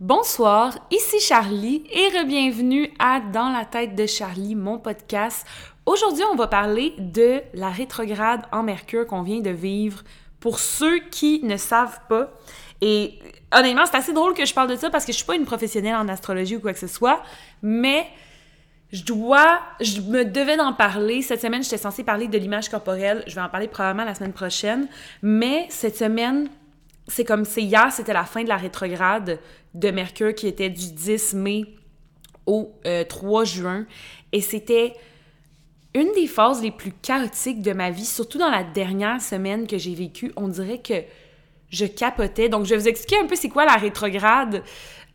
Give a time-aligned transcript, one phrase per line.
[0.00, 5.46] Bonsoir, ici Charlie et re-bienvenue à Dans la tête de Charlie, mon podcast.
[5.86, 10.04] Aujourd'hui, on va parler de la rétrograde en Mercure qu'on vient de vivre
[10.38, 12.30] pour ceux qui ne savent pas.
[12.82, 13.18] Et
[13.56, 15.46] honnêtement, c'est assez drôle que je parle de ça parce que je suis pas une
[15.46, 17.22] professionnelle en astrologie ou quoi que ce soit,
[17.62, 18.06] mais
[18.92, 21.22] je dois, je me devais d'en parler.
[21.22, 23.24] Cette semaine, j'étais censée parler de l'image corporelle.
[23.26, 24.88] Je vais en parler probablement la semaine prochaine.
[25.22, 26.50] Mais cette semaine,
[27.08, 29.38] c'est comme c'est hier, c'était la fin de la rétrograde
[29.74, 31.64] de Mercure qui était du 10 mai
[32.46, 32.72] au
[33.08, 33.86] 3 euh, juin.
[34.32, 34.94] Et c'était
[35.94, 39.78] une des phases les plus chaotiques de ma vie, surtout dans la dernière semaine que
[39.78, 40.32] j'ai vécue.
[40.36, 40.94] On dirait que
[41.70, 42.48] je capotais.
[42.48, 44.62] Donc, je vais vous expliquer un peu c'est quoi la rétrograde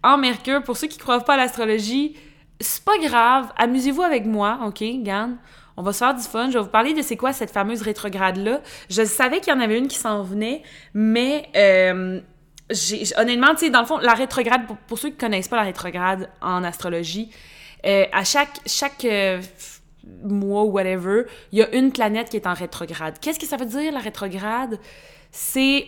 [0.03, 0.63] en Mercure.
[0.63, 2.15] Pour ceux qui ne croient pas à l'astrologie,
[2.59, 3.51] c'est pas grave.
[3.57, 5.37] Amusez-vous avec moi, OK, Gann?
[5.77, 6.49] On va se faire du fun.
[6.49, 8.61] Je vais vous parler de c'est quoi cette fameuse rétrograde-là.
[8.89, 10.63] Je savais qu'il y en avait une qui s'en venait,
[10.93, 12.19] mais euh,
[13.17, 16.29] honnêtement, tu sais, dans le fond, la rétrograde, pour, ceux qui connaissent pas la rétrograde
[16.41, 17.31] en astrologie,
[17.85, 19.41] euh, à chaque, chaque euh,
[20.23, 23.17] mois ou whatever, il y a une planète qui est en rétrograde.
[23.19, 24.79] Qu'est-ce que ça veut dire, la rétrograde?
[25.31, 25.87] C'est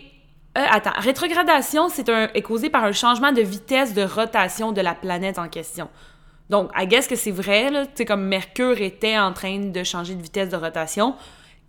[0.54, 4.94] attends, rétrogradation, c'est un, est causé par un changement de vitesse de rotation de la
[4.94, 5.88] planète en question.
[6.50, 9.82] Donc, I guess que c'est vrai, là, tu sais, comme Mercure était en train de
[9.82, 11.14] changer de vitesse de rotation.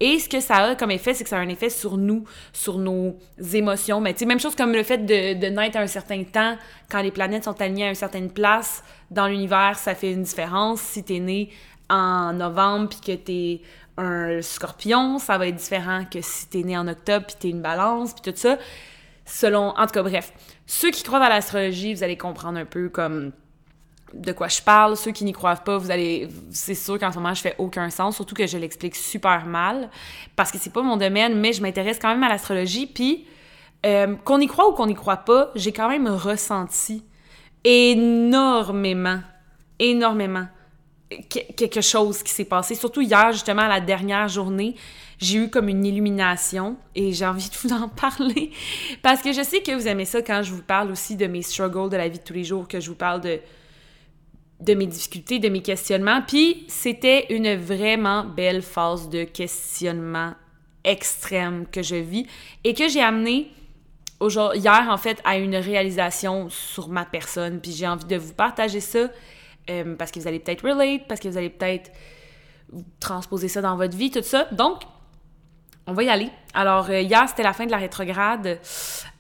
[0.02, 2.26] Et ce que ça a comme effet, c'est que ça a un effet sur nous,
[2.52, 3.18] sur nos
[3.54, 4.02] émotions.
[4.02, 6.58] Mais tu sais, même chose comme le fait de, de, naître à un certain temps,
[6.92, 10.82] quand les planètes sont alignées à une certaine place dans l'univers, ça fait une différence.
[10.82, 11.50] Si t'es né
[11.90, 13.62] en novembre puis que t'es
[13.98, 17.62] un scorpion, ça va être différent que si t'es né en octobre puis t'es une
[17.62, 18.58] balance puis tout ça.
[19.26, 20.34] Selon, en tout cas, bref.
[20.68, 23.32] Ceux qui croient dans l'astrologie, vous allez comprendre un peu comme
[24.16, 24.96] de quoi je parle.
[24.98, 27.90] Ceux qui n'y croient pas, vous allez, c'est sûr qu'en ce moment je fais aucun
[27.90, 29.90] sens, surtout que je l'explique super mal
[30.36, 32.88] parce que c'est pas mon domaine, mais je m'intéresse quand même à l'astrologie.
[32.88, 33.26] Puis
[33.86, 37.04] euh, qu'on y croit ou qu'on n'y croit pas, j'ai quand même ressenti
[37.64, 39.20] énormément,
[39.80, 40.48] énormément
[41.30, 42.76] quelque chose qui s'est passé.
[42.76, 44.76] Surtout hier, justement, la dernière journée,
[45.20, 48.52] j'ai eu comme une illumination et j'ai envie de vous en parler
[49.02, 51.42] parce que je sais que vous aimez ça quand je vous parle aussi de mes
[51.42, 53.40] struggles de la vie de tous les jours, que je vous parle de
[54.60, 56.22] de mes difficultés, de mes questionnements.
[56.22, 60.34] Puis c'était une vraiment belle phase de questionnement
[60.84, 62.28] extrême que je vis
[62.64, 63.52] et que j'ai amené
[64.22, 67.60] hier en fait à une réalisation sur ma personne.
[67.60, 69.10] Puis j'ai envie de vous partager ça
[69.70, 71.92] euh, parce que vous allez peut-être relate, parce que vous allez peut-être
[73.00, 74.48] transposer ça dans votre vie, tout ça.
[74.52, 74.82] Donc,
[75.88, 76.30] on va y aller.
[76.54, 78.60] Alors, euh, hier, c'était la fin de la rétrograde.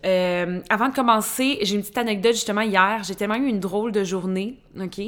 [0.06, 3.03] Euh, avant de commencer, j'ai une petite anecdote justement hier.
[3.03, 5.00] J'ai tellement eu une drôle de journée, OK?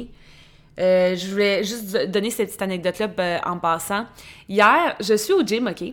[0.78, 4.06] Euh, je voulais juste donner cette petite anecdote-là ben, en passant.
[4.48, 5.92] Hier, je suis au gym, OK?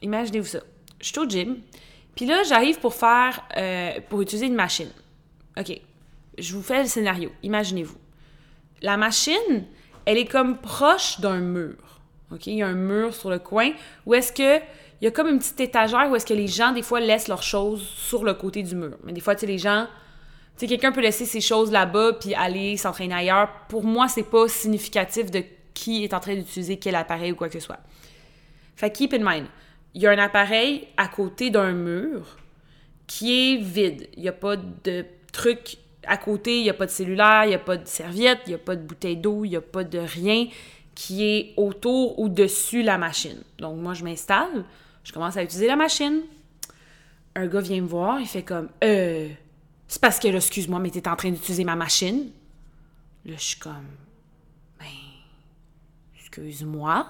[0.00, 0.60] Imaginez-vous ça.
[1.00, 1.58] Je suis au gym.
[2.16, 3.42] Puis là, j'arrive pour faire...
[4.08, 4.90] pour utiliser une machine.
[5.58, 5.78] OK.
[6.38, 7.30] Je vous fais le scénario.
[7.42, 7.98] Imaginez-vous.
[8.80, 9.64] La machine,
[10.06, 12.00] elle est comme proche d'un mur.
[12.30, 12.46] OK?
[12.46, 13.72] Il y a un mur sur le coin
[14.06, 14.62] où est-ce que
[15.00, 17.28] il y a comme une petite étagère où est-ce que les gens, des fois, laissent
[17.28, 18.96] leurs choses sur le côté du mur.
[19.04, 19.86] Mais des fois, tu sais, les gens...
[20.56, 23.50] Tu sais, quelqu'un peut laisser ses choses là-bas puis aller s'entraîner ailleurs.
[23.68, 25.42] Pour moi, c'est pas significatif de
[25.74, 27.80] qui est en train d'utiliser quel appareil ou quoi que ce soit.
[28.76, 29.46] Fait keep in mind,
[29.94, 32.36] il y a un appareil à côté d'un mur
[33.06, 34.08] qui est vide.
[34.16, 37.48] Il n'y a pas de truc à côté, il n'y a pas de cellulaire, il
[37.48, 39.60] n'y a pas de serviette, il n'y a pas de bouteille d'eau, il n'y a
[39.60, 40.46] pas de rien
[40.94, 43.42] qui est autour ou dessus la machine.
[43.58, 44.64] Donc moi, je m'installe,
[45.04, 46.22] je commence à utiliser la machine.
[47.36, 49.28] Un gars vient me voir, il fait comme Euh,
[49.86, 52.30] c'est parce que là, excuse-moi, mais t'es en train d'utiliser ma machine.
[53.24, 53.86] Là, je suis comme
[54.78, 54.86] Ben,
[56.18, 57.06] excuse-moi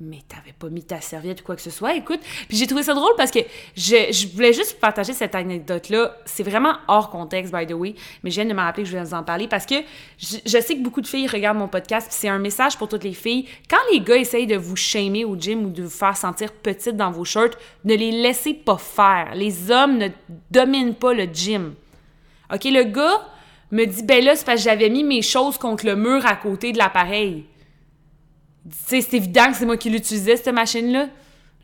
[0.00, 1.94] mais t'avais pas mis ta serviette ou quoi que ce soit.
[1.94, 3.40] Écoute, puis j'ai trouvé ça drôle parce que
[3.76, 6.16] je, voulais juste partager cette anecdote-là.
[6.24, 8.96] C'est vraiment hors contexte, by the way, mais je viens de me rappeler que je
[8.96, 9.74] vais vous en parler parce que
[10.18, 13.12] je, sais que beaucoup de filles regardent mon podcast, c'est un message pour toutes les
[13.12, 13.46] filles.
[13.68, 16.96] Quand les gars essayent de vous shamer au gym ou de vous faire sentir petite
[16.96, 19.32] dans vos shirts, ne les laissez pas faire.
[19.34, 20.08] Les hommes ne
[20.50, 21.74] dominent pas le gym.
[22.52, 23.26] OK, le gars
[23.72, 26.36] me dit, ben là, c'est parce que j'avais mis mes choses contre le mur à
[26.36, 27.44] côté de l'appareil
[28.70, 31.08] c'est évident que c'est moi qui l'utilisais, cette machine-là.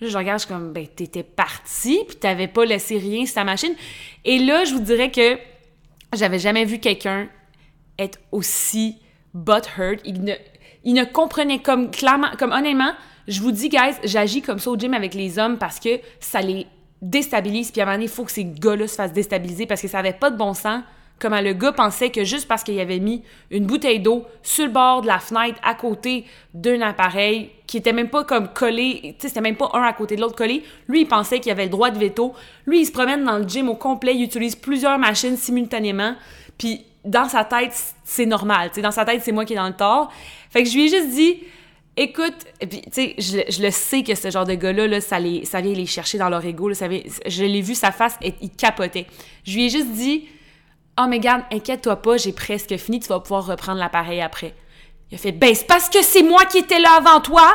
[0.01, 3.37] Là, je regarde, je suis comme, ben, t'étais parti, puis t'avais pas laissé rien sur
[3.37, 3.75] ta machine.
[4.25, 5.39] Et là, je vous dirais que
[6.13, 7.29] j'avais jamais vu quelqu'un
[7.99, 8.99] être aussi
[9.35, 10.01] butthurt.
[10.05, 10.35] Il ne,
[10.85, 12.93] il ne comprenait comme, clairement, comme honnêtement,
[13.29, 16.41] je vous dis, guys, j'agis comme ça au gym avec les hommes parce que ça
[16.41, 16.67] les
[17.01, 19.83] déstabilise, puis à un moment donné, il faut que ces gars-là se fassent déstabiliser parce
[19.83, 20.83] que ça avait pas de bon sens
[21.19, 24.73] comment le gars pensait que juste parce qu'il avait mis une bouteille d'eau sur le
[24.73, 29.15] bord de la fenêtre à côté d'un appareil qui était même pas comme collé, tu
[29.19, 31.65] sais, c'était même pas un à côté de l'autre collé, lui, il pensait qu'il avait
[31.65, 32.35] le droit de veto.
[32.67, 36.15] Lui, il se promène dans le gym au complet, il utilise plusieurs machines simultanément,
[36.59, 37.73] Puis dans sa tête,
[38.05, 38.71] c'est normal.
[38.73, 40.11] sais, dans sa tête, c'est moi qui est dans le tort.
[40.51, 41.39] Fait que je lui ai juste dit,
[41.97, 45.61] écoute, et tu je, le sais que ce genre de gars-là, là, ça, les, vient
[45.61, 46.73] les chercher dans leur ego.
[46.73, 49.07] Je l'ai vu sa face, et, il capotait.
[49.45, 50.25] Je lui ai juste dit,
[50.99, 54.55] oh, mais garde, inquiète-toi pas, j'ai presque fini, tu vas pouvoir reprendre l'appareil après.
[55.11, 57.55] Il a fait, ben, c'est parce que c'est moi qui étais là avant toi.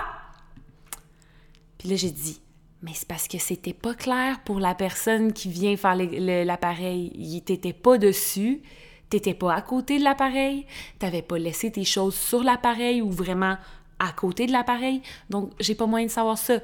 [1.78, 2.42] Puis là, j'ai dit,
[2.82, 7.12] mais c'est parce que c'était pas clair pour la personne qui vient faire l'appareil.
[7.16, 8.62] Il t'était pas dessus,
[9.10, 10.66] t'étais pas à côté de l'appareil,
[11.00, 13.58] t'avais pas laissé tes choses sur l'appareil ou vraiment
[14.00, 15.02] à côté de l'appareil.
[15.30, 16.60] Donc, j'ai pas moyen de savoir ça.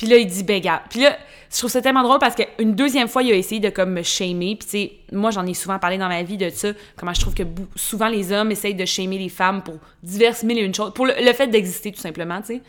[0.00, 0.82] Puis là, il dit, ben, gars.
[0.88, 1.14] Puis là,
[1.52, 4.02] je trouve ça tellement drôle parce qu'une deuxième fois, il a essayé de comme me
[4.02, 4.56] shamer.
[4.56, 7.20] Puis tu sais, moi, j'en ai souvent parlé dans ma vie de ça, comment je
[7.20, 7.42] trouve que
[7.76, 11.04] souvent les hommes essayent de shamer les femmes pour diverses mille et une choses, pour
[11.04, 12.62] le, fait d'exister tout simplement, tu sais.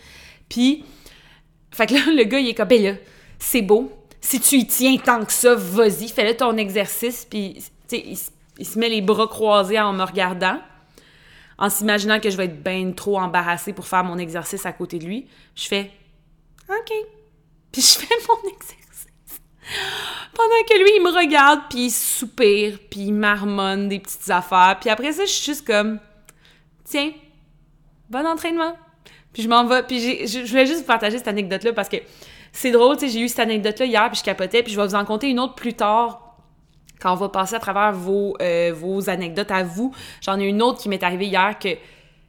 [0.49, 0.83] Puis,
[1.71, 2.93] fait que là, le gars, il est comme, ben là,
[3.39, 3.89] c'est beau.
[4.19, 7.25] Si tu y tiens tant que ça, vas-y, fais-le ton exercice.
[7.29, 8.17] Puis, tu sais, il,
[8.59, 10.59] il se met les bras croisés en me regardant
[11.57, 14.99] en s'imaginant que je vais être bien trop embarrassée pour faire mon exercice à côté
[14.99, 15.91] de lui, je fais
[16.67, 17.20] OK.
[17.71, 19.41] Puis je fais mon exercice.
[20.33, 24.77] Pendant que lui, il me regarde, puis il soupire, puis il marmonne des petites affaires.
[24.79, 25.99] Puis après ça, je suis juste comme
[26.83, 27.11] Tiens,
[28.09, 28.75] bon entraînement.
[29.31, 29.83] Puis je m'en vais.
[29.83, 31.97] Puis je voulais juste vous partager cette anecdote-là parce que
[32.51, 34.85] c'est drôle, tu sais, j'ai eu cette anecdote-là hier, puis je capotais, puis je vais
[34.85, 36.31] vous en conter une autre plus tard
[37.01, 40.79] quand on va passer à travers euh, vos anecdotes à vous, j'en ai une autre
[40.79, 41.69] qui m'est arrivée hier que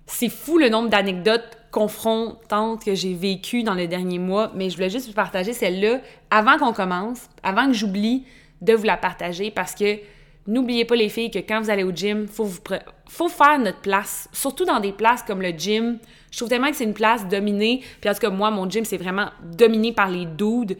[0.06, 4.76] c'est fou le nombre d'anecdotes confrontantes que j'ai vécues dans le dernier mois, mais je
[4.76, 8.24] voulais juste vous partager celle-là avant qu'on commence, avant que j'oublie
[8.60, 9.98] de vous la partager parce que
[10.46, 12.48] n'oubliez pas les filles que quand vous allez au gym, faut
[13.08, 15.98] faut faire notre place, surtout dans des places comme le gym.
[16.30, 18.84] Je trouve tellement que c'est une place dominée, puis en tout cas moi mon gym
[18.84, 20.76] c'est vraiment dominé par les dudes,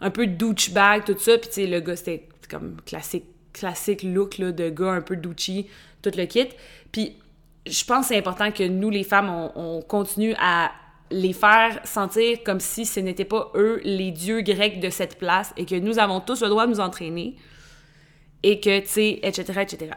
[0.00, 3.24] un peu douchebag tout ça, puis tu sais le gars c'était comme classique
[3.54, 5.68] classique look de gars un peu douchi,
[6.02, 6.48] tout le kit.
[6.92, 7.16] Puis
[7.66, 10.70] je pense que c'est important que nous, les femmes, on, continue à
[11.10, 15.52] les faire sentir comme si ce n'était pas eux les dieux grecs de cette place
[15.56, 17.36] et que nous avons tous le droit de nous entraîner
[18.42, 19.92] et que, tu sais, etc., etc.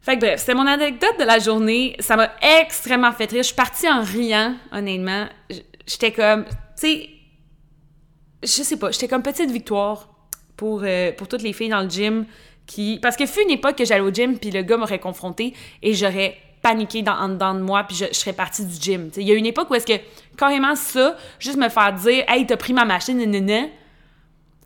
[0.00, 1.96] Fait que bref, c'était mon anecdote de la journée.
[1.98, 2.30] Ça m'a
[2.60, 3.42] extrêmement fait rire.
[3.42, 5.26] Je suis partie en riant, honnêtement.
[5.86, 7.08] J'étais comme, tu sais,
[8.42, 10.08] je sais pas, j'étais comme petite victoire
[10.56, 12.26] pour, euh, pour toutes les filles dans le gym
[13.00, 15.94] parce que fut une époque que j'allais au gym, puis le gars m'aurait confronté et
[15.94, 19.10] j'aurais paniqué dans, en dedans de moi, puis je, serais partie du gym.
[19.16, 20.00] Il y a une époque où est-ce que,
[20.36, 23.68] carrément ça, juste me faire dire «Hey, t'as pris ma machine, nanana»,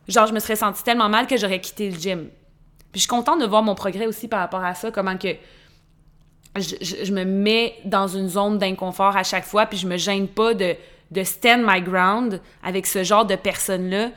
[0.09, 2.29] genre, je me serais sentie tellement mal que j'aurais quitté le gym.
[2.91, 5.29] Puis je suis contente de voir mon progrès aussi par rapport à ça, comment que
[6.57, 10.27] je, je me mets dans une zone d'inconfort à chaque fois, puis je me gêne
[10.27, 10.75] pas de,
[11.11, 14.09] de stand my ground avec ce genre de personnes-là.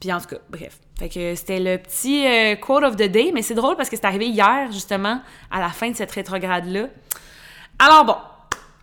[0.00, 0.78] Puis en tout cas, bref.
[0.98, 3.94] Fait que c'était le petit euh, quote of the day, mais c'est drôle parce que
[3.94, 6.88] c'est arrivé hier, justement, à la fin de cette rétrograde-là.
[7.78, 8.16] Alors bon,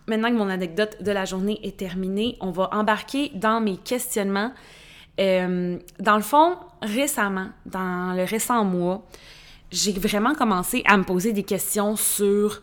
[0.06, 4.52] maintenant que mon anecdote de la journée est terminée, on va embarquer dans mes questionnements.
[5.20, 9.04] Euh, dans le fond, récemment, dans le récent mois,
[9.70, 12.62] j'ai vraiment commencé à me poser des questions sur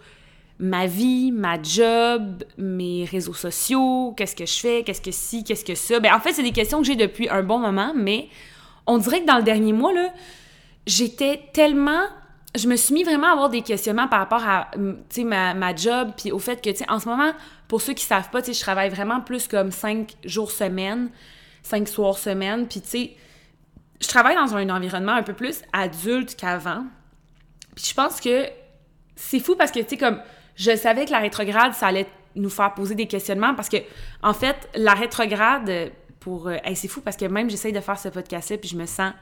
[0.58, 5.66] ma vie, ma job, mes réseaux sociaux, qu'est-ce que je fais, qu'est-ce que si, qu'est-ce
[5.66, 6.00] que ça.
[6.00, 8.30] Ben, en fait, c'est des questions que j'ai depuis un bon moment, mais
[8.88, 10.10] on dirait que dans le dernier mois, là,
[10.86, 12.04] j'étais tellement
[12.56, 14.70] je me suis mis vraiment à avoir des questionnements par rapport à
[15.18, 17.32] ma, ma job, puis au fait que, tu sais, en ce moment,
[17.68, 21.10] pour ceux qui savent pas, tu sais, je travaille vraiment plus comme cinq jours semaine,
[21.64, 23.16] cinq soirs semaine, puis
[24.00, 26.86] je travaille dans un environnement un peu plus adulte qu'avant.
[27.76, 28.46] Puis je pense que
[29.16, 30.20] c'est fou parce que, tu comme,
[30.56, 33.78] je savais que la rétrograde, ça allait nous faire poser des questionnements parce que,
[34.22, 35.92] en fait, la rétrograde,
[36.24, 36.48] pour.
[36.48, 39.14] Euh, c'est fou parce que même j'essaye de faire ce podcast-là, puis je me sens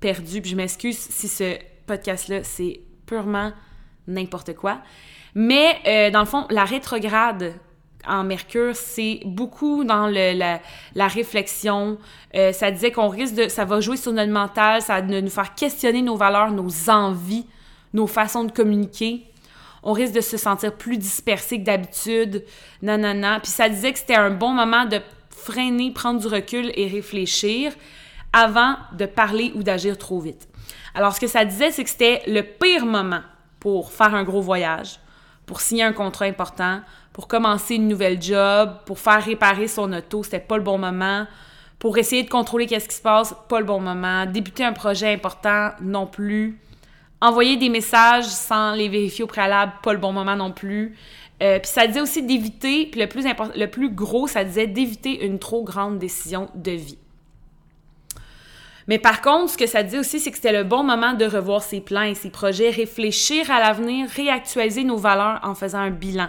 [0.00, 1.56] perdue, puis je m'excuse si ce
[1.86, 3.52] podcast-là, c'est purement
[4.06, 4.80] n'importe quoi.
[5.34, 7.54] Mais euh, dans le fond, la rétrograde
[8.06, 11.98] en Mercure, c'est beaucoup dans la, réflexion.
[12.34, 13.48] Euh, ça disait qu'on risque de.
[13.48, 17.46] Ça va jouer sur notre mental, ça va nous faire questionner nos valeurs, nos envies,
[17.92, 19.24] nos façons de communiquer.
[19.82, 22.44] On risque de se sentir plus dispersé que d'habitude.
[22.82, 22.98] Non.
[23.42, 25.00] Puis ça disait que c'était un bon moment de
[25.46, 27.72] freiner, prendre du recul et réfléchir
[28.32, 30.48] avant de parler ou d'agir trop vite.
[30.94, 33.22] Alors, ce que ça disait, c'est que c'était le pire moment
[33.60, 34.98] pour faire un gros voyage,
[35.46, 36.80] pour signer un contrat important,
[37.12, 41.26] pour commencer une nouvelle job, pour faire réparer son auto, c'était pas le bon moment.
[41.78, 44.26] Pour essayer de contrôler qu'est-ce qui se passe, pas le bon moment.
[44.26, 46.58] Débuter un projet important, non plus.
[47.20, 50.96] Envoyer des messages sans les vérifier au préalable, pas le bon moment non plus.
[51.42, 55.24] Euh, puis ça disait aussi d'éviter, puis le plus, le plus gros, ça disait d'éviter
[55.24, 56.98] une trop grande décision de vie.
[58.88, 61.24] Mais par contre, ce que ça dit aussi, c'est que c'était le bon moment de
[61.24, 65.90] revoir ses plans et ses projets, réfléchir à l'avenir, réactualiser nos valeurs en faisant un
[65.90, 66.28] bilan.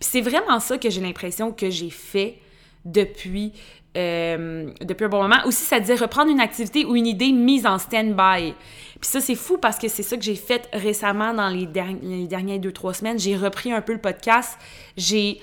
[0.00, 2.38] Puis c'est vraiment ça que j'ai l'impression que j'ai fait
[2.84, 3.52] depuis,
[3.96, 5.36] euh, depuis un bon moment.
[5.46, 8.54] Aussi, ça dit reprendre une activité ou une idée mise en stand-by.
[9.00, 12.58] Puis ça, c'est fou parce que c'est ça que j'ai fait récemment dans les, dernières
[12.58, 13.18] deux, trois semaines.
[13.18, 14.58] J'ai repris un peu le podcast.
[14.96, 15.40] J'ai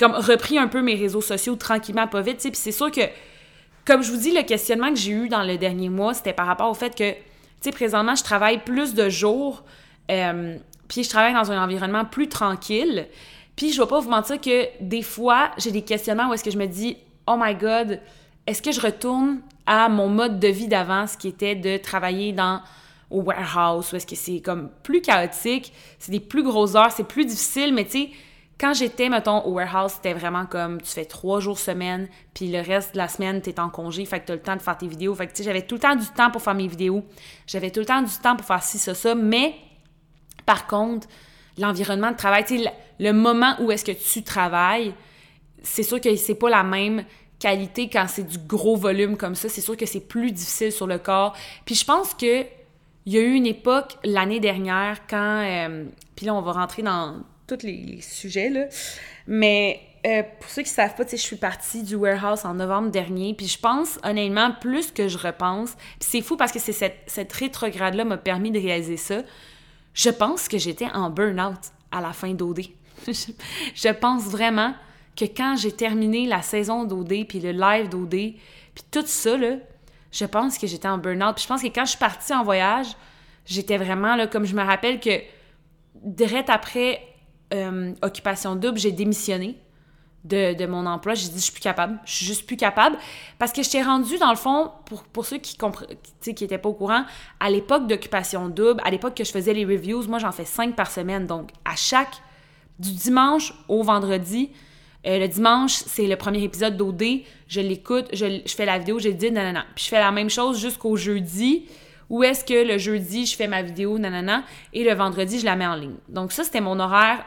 [0.00, 2.40] comme repris un peu mes réseaux sociaux tranquillement, pas vite.
[2.40, 3.02] Puis c'est sûr que
[3.86, 6.46] comme je vous dis, le questionnement que j'ai eu dans le dernier mois, c'était par
[6.46, 7.18] rapport au fait que, tu
[7.60, 9.62] sais, présentement, je travaille plus de jours,
[10.10, 10.56] euh,
[10.88, 13.06] puis je travaille dans un environnement plus tranquille.
[13.54, 16.50] Puis je vais pas vous mentir que des fois, j'ai des questionnements où est-ce que
[16.50, 18.00] je me dis, oh my god,
[18.46, 22.32] est-ce que je retourne à mon mode de vie d'avant, ce qui était de travailler
[22.32, 22.60] dans
[23.10, 27.06] au warehouse, ou est-ce que c'est comme plus chaotique, c'est des plus grosses heures, c'est
[27.06, 28.10] plus difficile, mais tu sais,
[28.58, 32.60] quand j'étais, mettons, au warehouse, c'était vraiment comme tu fais trois jours semaine, puis le
[32.60, 34.62] reste de la semaine, tu es en congé, fait que tu as le temps de
[34.62, 35.14] faire tes vidéos.
[35.14, 37.04] Fait que, tu sais, j'avais tout le temps du temps pour faire mes vidéos.
[37.46, 39.14] J'avais tout le temps du temps pour faire ci, ça, ça.
[39.14, 39.54] Mais,
[40.46, 41.06] par contre,
[41.58, 44.94] l'environnement de travail, tu sais, le, moment où est-ce que tu travailles,
[45.62, 47.04] c'est sûr que c'est pas la même
[47.38, 49.48] qualité quand c'est du gros volume comme ça.
[49.48, 51.34] C'est sûr que c'est plus difficile sur le corps.
[51.64, 52.44] Puis je pense que
[53.06, 55.44] il y a eu une époque l'année dernière quand...
[55.44, 55.84] Euh,
[56.16, 58.64] puis là, on va rentrer dans tous les, sujets, là.
[59.28, 62.90] Mais euh, pour ceux qui ne savent pas, je suis partie du warehouse en novembre
[62.90, 66.72] dernier, puis je pense, honnêtement, plus que je repense, puis c'est fou parce que c'est
[66.72, 69.22] cette, cette rétrograde-là m'a permis de réaliser ça,
[69.94, 71.58] je pense que j'étais en burn-out
[71.92, 72.62] à la fin d'OD.
[73.06, 74.74] je pense vraiment
[75.16, 79.36] que quand j'ai terminé la saison d'OD, puis le live d'OD, puis tout ça,
[80.12, 81.34] je pense que j'étais en burn-out.
[81.34, 82.88] Puis je pense que quand je suis partie en voyage,
[83.46, 85.20] j'étais vraiment, là, comme je me rappelle que
[85.94, 87.00] direct après
[87.54, 89.58] euh, occupation double, j'ai démissionné
[90.24, 91.14] de, mon emploi.
[91.14, 91.98] J'ai dit, je suis plus capable.
[92.04, 92.96] Je suis juste plus capable.
[93.38, 96.68] Parce que je t'ai rendu, dans le fond, pour, pour ceux qui qui n'étaient pas
[96.68, 97.04] au courant,
[97.40, 100.74] à l'époque d'occupation double, à l'époque que je faisais les reviews, moi, j'en fais cinq
[100.74, 101.26] par semaine.
[101.26, 102.20] Donc, à chaque,
[102.78, 104.50] du dimanche au vendredi,
[105.06, 107.02] euh, le dimanche, c'est le premier épisode d'OD.
[107.48, 109.64] Je l'écoute, je, je, fais la vidéo, j'ai dit nanana.
[109.74, 111.66] Puis je fais la même chose jusqu'au jeudi,
[112.10, 115.56] où est-ce que le jeudi, je fais ma vidéo, nanana, et le vendredi, je la
[115.56, 115.96] mets en ligne.
[116.08, 117.24] Donc ça, c'était mon horaire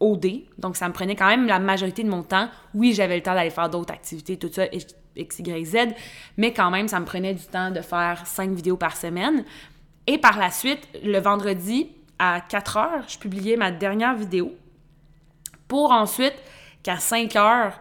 [0.00, 2.48] OD, donc ça me prenait quand même la majorité de mon temps.
[2.74, 4.64] Oui, j'avais le temps d'aller faire d'autres activités, tout ça,
[5.16, 5.76] X, Y, Z,
[6.36, 9.44] mais quand même, ça me prenait du temps de faire cinq vidéos par semaine.
[10.06, 14.52] Et par la suite, le vendredi, à 4 heures, je publiais ma dernière vidéo
[15.66, 16.34] pour ensuite
[16.84, 17.80] qu'à 5 heures,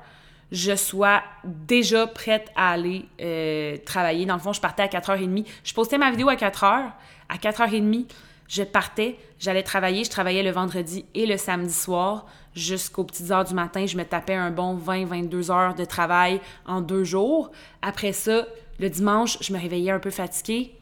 [0.51, 4.25] je sois déjà prête à aller euh, travailler.
[4.25, 5.45] Dans le fond, je partais à 4h30.
[5.63, 6.91] Je postais ma vidéo à 4h.
[7.29, 8.05] À 4h30,
[8.48, 13.45] je partais, j'allais travailler, je travaillais le vendredi et le samedi soir jusqu'aux petites heures
[13.45, 13.86] du matin.
[13.88, 17.51] Je me tapais un bon 20-22 heures de travail en deux jours.
[17.81, 18.45] Après ça,
[18.79, 20.75] le dimanche, je me réveillais un peu fatiguée.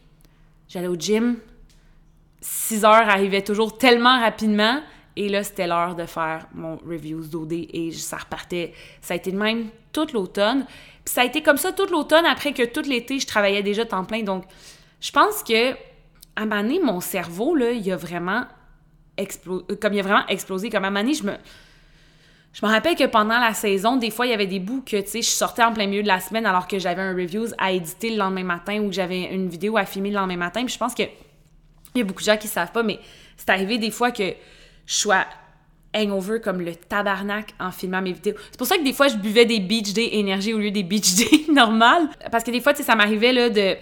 [0.67, 1.37] J'allais au gym.
[2.41, 4.81] 6 heures arrivaient toujours tellement rapidement.
[5.15, 8.73] Et là, c'était l'heure de faire mon reviews d'OD et ça repartait.
[9.01, 10.65] Ça a été de même toute l'automne.
[11.03, 13.85] Puis ça a été comme ça toute l'automne après que tout l'été, je travaillais déjà
[13.85, 14.23] temps plein.
[14.23, 14.45] Donc,
[14.99, 15.73] je pense que
[16.35, 18.45] à un mon cerveau, là, il a vraiment
[19.17, 20.69] explosé, comme il a vraiment explosé.
[20.69, 21.33] Comme à un je me...
[22.53, 24.99] Je me rappelle que pendant la saison, des fois, il y avait des bouts que,
[24.99, 27.47] tu sais, je sortais en plein milieu de la semaine alors que j'avais un reviews
[27.57, 30.65] à éditer le lendemain matin ou que j'avais une vidéo à filmer le lendemain matin.
[30.65, 31.03] Puis je pense que
[31.95, 32.99] il y a beaucoup de gens qui savent pas, mais
[33.37, 34.33] c'est arrivé des fois que
[34.85, 35.25] je sois
[35.93, 38.35] hangover comme le tabarnak en filmant mes vidéos.
[38.51, 40.83] C'est pour ça que des fois, je buvais des beach day énergie au lieu des
[40.83, 42.09] beach day normales.
[42.31, 43.75] Parce que des fois, tu sais, ça m'arrivait, là, de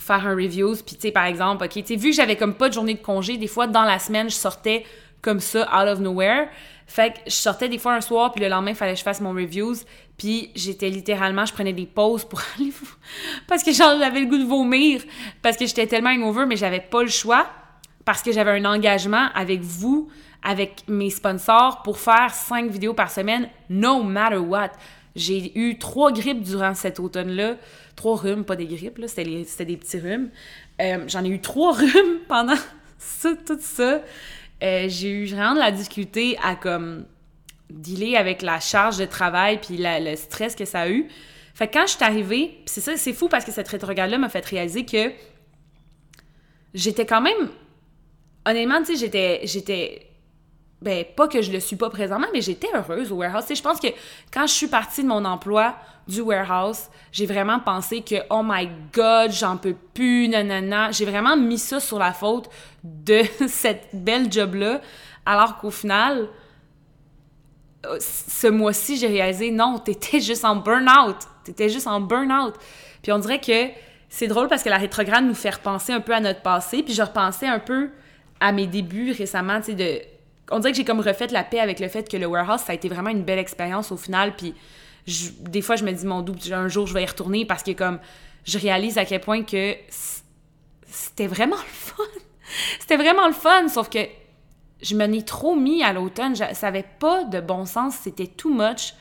[0.00, 2.74] faire un reviews, puis par exemple, OK, tu sais, vu que j'avais comme pas de
[2.74, 4.84] journée de congé, des fois, dans la semaine, je sortais
[5.22, 6.48] comme ça, out of nowhere.
[6.86, 9.04] Fait que je sortais des fois un soir, puis le lendemain, il fallait que je
[9.04, 9.76] fasse mon reviews.
[10.18, 12.72] Puis j'étais littéralement, je prenais des pauses pour aller...
[13.48, 15.00] parce que j'avais le goût de vomir,
[15.40, 17.46] parce que j'étais tellement hangover, mais j'avais pas le choix,
[18.04, 20.08] parce que j'avais un engagement avec vous,
[20.42, 24.72] avec mes sponsors, pour faire cinq vidéos par semaine, no matter what.
[25.16, 27.56] J'ai eu trois grippes durant cet automne-là.
[27.96, 30.30] Trois rhumes, pas des grippes, là, c'était, des petits rhumes.
[30.82, 32.56] Euh, j'en ai eu trois rhumes pendant
[33.22, 34.00] tout ça.
[34.62, 37.06] Euh, j'ai eu vraiment de la difficulté à comme
[37.70, 41.08] dealer avec la charge de travail puis le stress que ça a eu.
[41.54, 44.28] Fait que quand je suis arrivée, c'est ça, c'est fou parce que cette rétrograde-là m'a
[44.28, 45.12] fait réaliser que
[46.74, 47.48] j'étais quand même
[48.46, 50.10] honnêtement, tu sais, j'étais j'étais
[50.82, 53.44] ben pas que je le suis pas présentement, mais j'étais heureuse au warehouse.
[53.48, 53.88] je pense que
[54.32, 55.74] quand je suis partie de mon emploi
[56.06, 60.92] du warehouse, j'ai vraiment pensé que oh my god, j'en peux plus, nanana.
[60.92, 62.50] J'ai vraiment mis ça sur la faute
[62.82, 64.80] de cette belle job là,
[65.24, 66.28] alors qu'au final,
[67.98, 72.54] ce mois-ci, j'ai réalisé non, t'étais juste en burn-out, t'étais juste en burn-out.
[73.02, 73.68] Puis on dirait que
[74.10, 76.94] c'est drôle parce que la rétrograde nous fait repenser un peu à notre passé, puis
[76.94, 77.90] je repensais un peu
[78.44, 80.00] à mes débuts récemment, tu sais, de...
[80.50, 82.72] On dirait que j'ai comme refait la paix avec le fait que le warehouse, ça
[82.72, 84.54] a été vraiment une belle expérience au final, puis
[85.40, 87.70] des fois, je me dis, mon doute, un jour, je vais y retourner parce que
[87.70, 87.98] comme
[88.44, 89.74] je réalise à quel point que
[90.86, 92.02] c'était vraiment le fun.
[92.80, 94.00] c'était vraiment le fun, sauf que
[94.82, 96.36] je me n'ai trop mis à l'automne.
[96.36, 97.96] Ça n'avait pas de bon sens.
[98.02, 98.92] C'était too much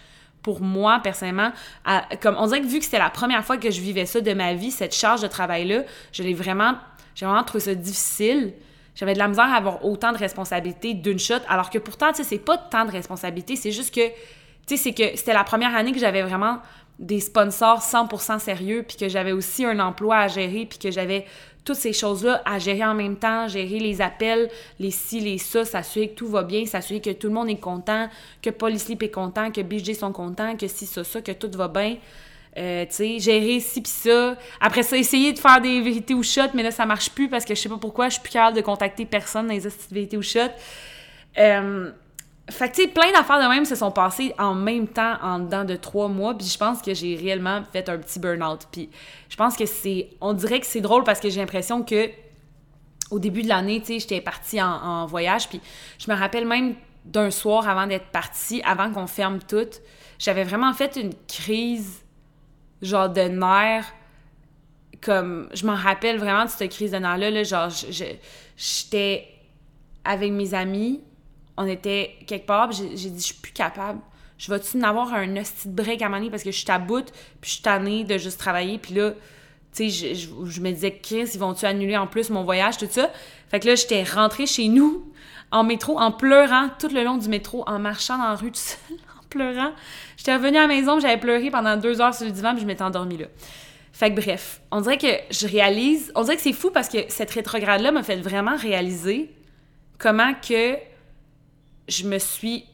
[0.41, 1.51] pour moi, personnellement.
[2.21, 4.33] comme on dirait que vu que c'était la première fois que je vivais ça de
[4.33, 5.83] ma vie, cette charge de travail-là,
[6.13, 6.75] je l'ai vraiment,
[7.15, 8.53] j'ai vraiment trouvé ça difficile.
[8.95, 12.17] J'avais de la misère à avoir autant de responsabilités d'une shot, alors que pourtant, tu
[12.17, 14.13] sais, c'est pas tant de responsabilités, c'est juste que, tu
[14.67, 16.59] sais, c'est que c'était la première année que j'avais vraiment
[16.99, 21.25] des sponsors 100% sérieux, puis que j'avais aussi un emploi à gérer, puis que j'avais
[21.65, 25.65] toutes ces choses-là à gérer en même temps, gérer les appels, les ci, les ça,
[25.65, 28.09] s'assurer que tout va bien, s'assurer que tout le monde est content,
[28.41, 31.67] que Polysleep est content, que BJ sont contents, que si, ça, ça, que tout va
[31.67, 31.97] bien.
[32.55, 34.35] Euh, tu sais, gérer ci pis ça.
[34.61, 37.45] Après ça, essayer de faire des vérités ou shots, mais là, ça marche plus parce
[37.45, 40.17] que je sais pas pourquoi, je suis plus capable de contacter personne dans les vérités
[40.17, 40.39] ou shots.
[41.39, 41.91] Euh,
[42.49, 45.39] fait que, tu sais, plein d'affaires de même se sont passées en même temps, en
[45.39, 48.67] dedans de trois mois, puis je pense que j'ai réellement fait un petit burn-out.
[48.71, 48.89] Puis
[49.29, 50.09] je pense que c'est...
[50.21, 52.09] On dirait que c'est drôle parce que j'ai l'impression que
[53.09, 55.61] au début de l'année, tu sais, j'étais partie en, voyage, puis
[55.99, 59.69] je me rappelle même d'un soir avant d'être partie, avant qu'on ferme tout,
[60.17, 62.02] j'avais vraiment fait une crise,
[62.83, 63.93] genre de nerfs,
[65.01, 65.49] comme...
[65.53, 67.69] Je m'en rappelle vraiment de cette crise de nerfs-là, là, genre,
[68.55, 69.27] j'étais
[70.05, 71.01] avec mes amis
[71.57, 73.99] on était quelque part, j'ai dit, je suis plus capable.
[74.37, 77.05] Je vais-tu en avoir un hostie break à un parce que je suis à bout,
[77.39, 79.11] puis je suis tannée de juste travailler, puis là,
[79.73, 82.87] tu sais, je, je, me disais, Chris, ils vont-tu annuler en plus mon voyage, tout
[82.89, 83.09] ça?
[83.49, 85.11] Fait que là, j'étais rentrée chez nous
[85.51, 88.59] en métro, en pleurant tout le long du métro, en marchant dans la rue tout
[88.59, 88.97] seul,
[89.33, 89.71] pleurant.
[90.17, 92.67] J'étais revenue à la maison, j'avais pleuré pendant deux heures sur le divan, puis je
[92.67, 93.25] m'étais endormie là.
[93.91, 96.97] Fait que bref, on dirait que je réalise, on dirait que c'est fou parce que
[97.09, 99.31] cette rétrograde-là m'a fait vraiment réaliser
[99.99, 100.77] comment que
[101.87, 102.65] je me suis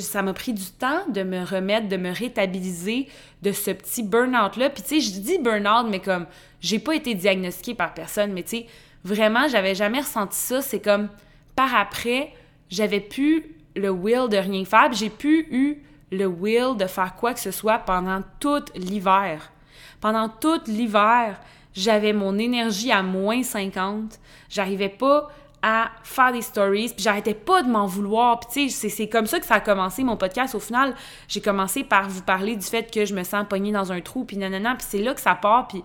[0.00, 3.06] ça m'a pris du temps de me remettre, de me rétabiliser
[3.42, 4.70] de ce petit burn-out-là.
[4.70, 6.26] Puis, tu sais, je dis burn-out, mais comme,
[6.60, 8.66] j'ai pas été diagnostiquée par personne, mais tu sais,
[9.04, 10.62] vraiment, j'avais jamais ressenti ça.
[10.62, 11.08] C'est comme,
[11.54, 12.32] par après,
[12.70, 13.44] j'avais plus
[13.76, 17.50] le will de rien faire, j'ai plus eu le will de faire quoi que ce
[17.50, 19.52] soit pendant tout l'hiver.
[20.00, 21.40] Pendant tout l'hiver,
[21.74, 24.18] j'avais mon énergie à moins 50.
[24.48, 25.28] J'arrivais pas
[25.62, 28.40] à faire des stories, puis j'arrêtais pas de m'en vouloir.
[28.40, 30.54] Puis tu sais, c'est comme ça que ça a commencé mon podcast.
[30.54, 30.94] Au final,
[31.26, 34.24] j'ai commencé par vous parler du fait que je me sens pognée dans un trou,
[34.24, 35.82] puis nanana, puis c'est là que ça part, puis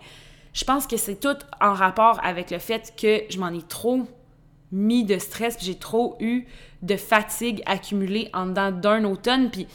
[0.54, 4.08] je pense que c'est tout en rapport avec le fait que je m'en ai trop
[4.72, 6.46] mis de stress, puis j'ai trop eu
[6.84, 9.68] de fatigue accumulée en dedans d'un automne, puis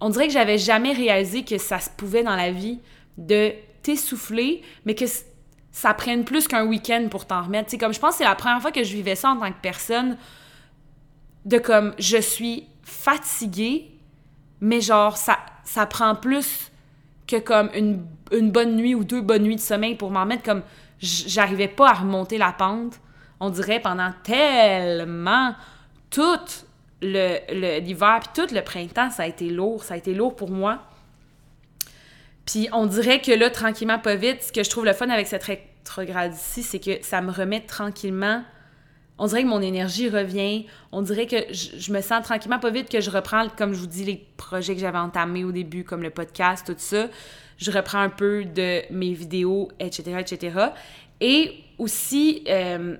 [0.00, 2.80] on dirait que j'avais jamais réalisé que ça se pouvait dans la vie
[3.16, 3.52] de
[3.82, 5.04] t'essouffler, mais que
[5.72, 7.70] ça prenne plus qu'un week-end pour t'en remettre.
[7.70, 9.50] C'est comme je pense que c'est la première fois que je vivais ça en tant
[9.50, 10.16] que personne
[11.44, 13.90] de comme je suis fatiguée,
[14.60, 16.70] mais genre ça, ça prend plus
[17.26, 20.42] que comme une, une bonne nuit ou deux bonnes nuits de sommeil pour m'en mettre
[20.42, 20.62] comme
[21.00, 23.00] j'arrivais pas à remonter la pente.
[23.40, 25.54] On dirait pendant tellement
[26.10, 26.38] tout
[27.04, 30.80] l'hiver puis tout le printemps, ça a été lourd, ça a été lourd pour moi.
[32.46, 35.26] Puis on dirait que là, tranquillement, pas vite, ce que je trouve le fun avec
[35.26, 38.42] cette rétrograde ici, c'est que ça me remet tranquillement.
[39.16, 40.66] On dirait que mon énergie revient.
[40.90, 43.86] On dirait que je, me sens tranquillement pas vite que je reprends, comme je vous
[43.86, 47.08] dis, les projets que j'avais entamés au début, comme le podcast, tout ça.
[47.56, 50.58] Je reprends un peu de mes vidéos, etc., etc.
[51.20, 52.96] Et aussi, euh,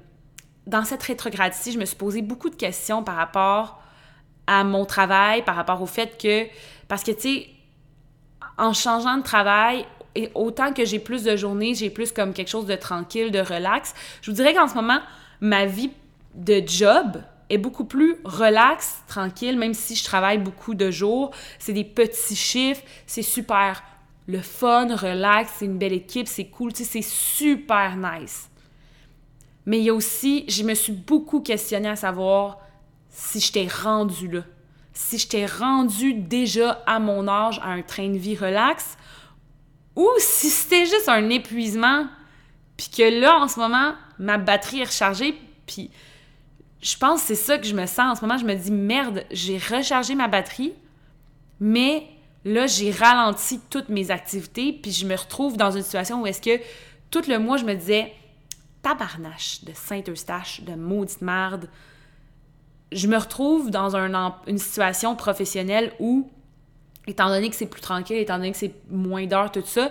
[0.67, 3.83] dans cette rétrograde-ci, je me suis posé beaucoup de questions par rapport
[4.47, 6.47] à mon travail, par rapport au fait que...
[6.89, 7.47] Parce que, tu sais,
[8.59, 12.51] en changeant de travail, et autant que j'ai plus de journées, j'ai plus comme quelque
[12.51, 13.95] chose de tranquille, de relax.
[14.23, 15.01] Je vous dirais qu'en ce moment,
[15.41, 15.91] ma vie
[16.35, 21.33] de job est beaucoup plus relax, tranquille, même si je travaille beaucoup de jours.
[21.59, 23.83] C'est des petits chiffres, c'est super
[24.27, 28.49] le fun, relax, c'est une belle équipe, c'est cool, tu sais, c'est super nice.
[29.67, 32.59] Mais il y a aussi, je me suis beaucoup questionnée à savoir
[33.15, 34.41] si j'étais rendue là.
[34.93, 38.97] Si je t'ai rendu déjà à mon âge à un train de vie relax
[39.97, 42.07] ou si c'était juste un épuisement
[42.77, 45.35] puis que là en ce moment ma batterie est rechargée
[45.67, 45.91] puis
[46.81, 48.37] je pense que c'est ça que je me sens en ce moment.
[48.37, 50.73] Je me dis merde j'ai rechargé ma batterie
[51.61, 52.07] mais
[52.45, 56.43] là j'ai ralenti toutes mes activités puis je me retrouve dans une situation où est-ce
[56.43, 56.63] que
[57.11, 58.13] tout le mois je me disais
[58.83, 61.69] tabarnache de Saint-Eustache de maudite merde
[62.93, 63.97] je me retrouve dans
[64.47, 66.31] une situation professionnelle où,
[67.07, 69.91] étant donné que c'est plus tranquille, étant donné que c'est moins d'heures, tout ça,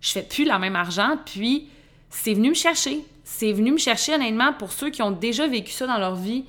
[0.00, 1.68] je fais plus la même argent, puis
[2.10, 3.04] c'est venu me chercher.
[3.24, 6.44] C'est venu me chercher, honnêtement, pour ceux qui ont déjà vécu ça dans leur vie,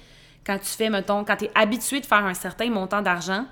[0.46, 3.46] quand tu fais, mettons, quand tu es habitué de faire un certain montant d'argent,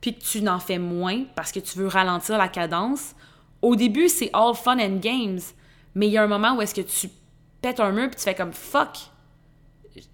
[0.00, 3.14] puis que tu n'en fais moins parce que tu veux ralentir la cadence,
[3.62, 5.40] au début, c'est all fun and games.
[5.94, 7.10] Mais il y a un moment où est-ce que tu
[7.60, 9.09] pètes un mur puis tu fais comme fuck.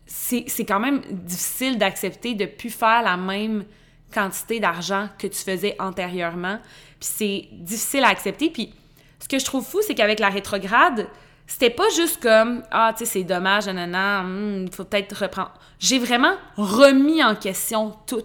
[0.06, 3.64] C'est quand même difficile d'accepter de plus faire la même
[4.12, 6.58] quantité d'argent que tu faisais antérieurement.
[7.00, 8.50] Puis c'est difficile à accepter.
[8.50, 8.72] Puis
[9.20, 11.08] ce que je trouve fou, c'est qu'avec la rétrograde,
[11.46, 15.52] c'était pas juste comme ah tu sais c'est dommage nanana hmm, il faut peut-être reprendre
[15.78, 18.24] j'ai vraiment remis en question tout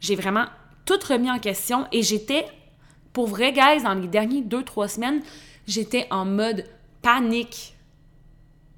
[0.00, 0.46] j'ai vraiment
[0.86, 2.46] tout remis en question et j'étais
[3.12, 5.20] pour vrai guys dans les derniers deux trois semaines
[5.66, 6.64] j'étais en mode
[7.02, 7.74] panique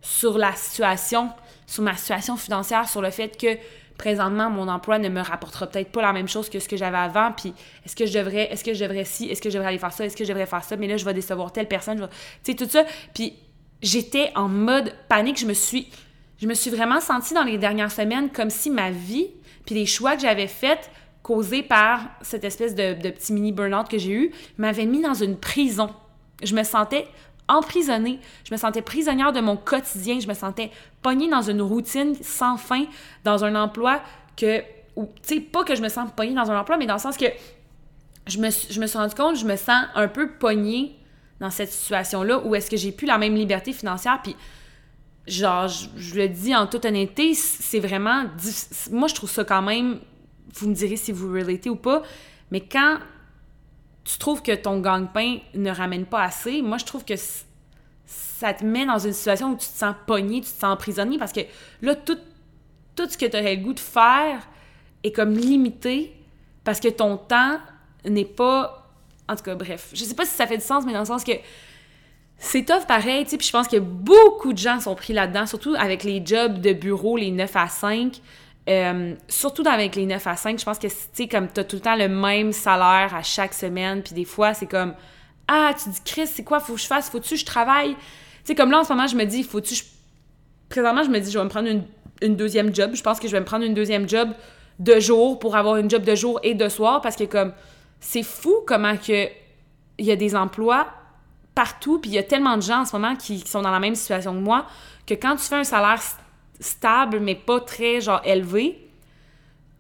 [0.00, 1.30] sur la situation
[1.70, 3.56] sur ma situation financière sur le fait que
[3.96, 6.98] présentement mon emploi ne me rapportera peut-être pas la même chose que ce que j'avais
[6.98, 7.52] avant puis
[7.84, 9.92] est-ce que je devrais est-ce que je devrais ci est-ce que je devrais aller faire
[9.92, 12.08] ça est-ce que je devrais faire ça mais là je vais décevoir telle personne
[12.42, 13.34] tu sais tout ça puis
[13.82, 15.38] j'étais en mode panique.
[15.38, 15.88] Je me suis,
[16.40, 19.28] je me suis vraiment sentie dans les dernières semaines comme si ma vie,
[19.66, 20.90] puis les choix que j'avais faits,
[21.22, 25.36] causés par cette espèce de, petit mini burn-out que j'ai eu, m'avaient mis dans une
[25.36, 25.90] prison.
[26.42, 27.06] Je me sentais
[27.50, 30.70] emprisonnée, je me sentais prisonnière de mon quotidien, je me sentais
[31.02, 32.84] pognée dans une routine sans fin,
[33.24, 34.00] dans un emploi
[34.36, 37.00] que, tu sais, pas que je me sens pognée dans un emploi, mais dans le
[37.00, 37.26] sens que
[38.26, 40.96] je me, je me suis rendu compte, je me sens un peu pognée
[41.40, 44.20] dans cette situation-là où est-ce que j'ai plus la même liberté financière.
[44.22, 44.36] Puis,
[45.26, 48.24] genre, je, le dis en toute honnêteté, c'est vraiment.
[48.90, 49.98] Moi, je trouve ça quand même.
[50.54, 52.02] Vous me direz si vous relatez ou pas,
[52.50, 52.98] mais quand
[54.12, 57.14] tu trouves que ton gagne-pain ne ramène pas assez, moi, je trouve que
[58.06, 61.18] ça te met dans une situation où tu te sens pogné, tu te sens emprisonné
[61.18, 61.40] parce que
[61.82, 62.18] là, tout,
[62.96, 64.46] tout ce que tu aurais le goût de faire
[65.04, 66.14] est comme limité
[66.64, 67.58] parce que ton temps
[68.04, 68.80] n'est pas
[69.30, 69.90] en tout cas, bref.
[69.92, 71.32] Je sais pas si ça fait du sens, mais dans le sens que
[72.36, 75.46] c'est tough pareil, tu sais, puis je pense que beaucoup de gens sont pris là-dedans,
[75.46, 78.20] surtout avec les jobs de bureau, les 9 à 5.
[78.68, 81.82] Euh, surtout avec les 9 à 5, je pense que, tu comme t'as tout le
[81.82, 84.94] temps le même salaire à chaque semaine, puis des fois, c'est comme
[85.48, 87.10] «Ah, tu dis, Chris, c'est quoi, faut que je fasse?
[87.10, 87.98] Faut-tu que je travaille?» Tu
[88.44, 89.74] sais, comme là, en ce moment, je me dis «Faut-tu...
[89.74, 89.84] Je...»
[90.68, 91.84] Présentement, je me dis «Je vais me prendre une,
[92.22, 92.92] une deuxième job.
[92.94, 94.30] Je pense que je vais me prendre une deuxième job
[94.78, 97.52] de jour pour avoir une job de jour et de soir, parce que, comme
[98.00, 99.28] c'est fou comment que
[99.98, 100.88] il y a des emplois
[101.54, 103.80] partout, puis il y a tellement de gens en ce moment qui, sont dans la
[103.80, 104.64] même situation que moi,
[105.06, 106.00] que quand tu fais un salaire
[106.60, 108.88] stable, mais pas très, genre, élevé,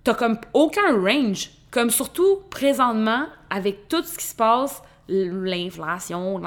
[0.04, 1.50] t'as comme aucun range.
[1.70, 6.40] Comme surtout, présentement, avec tout ce qui se passe, l'inflation,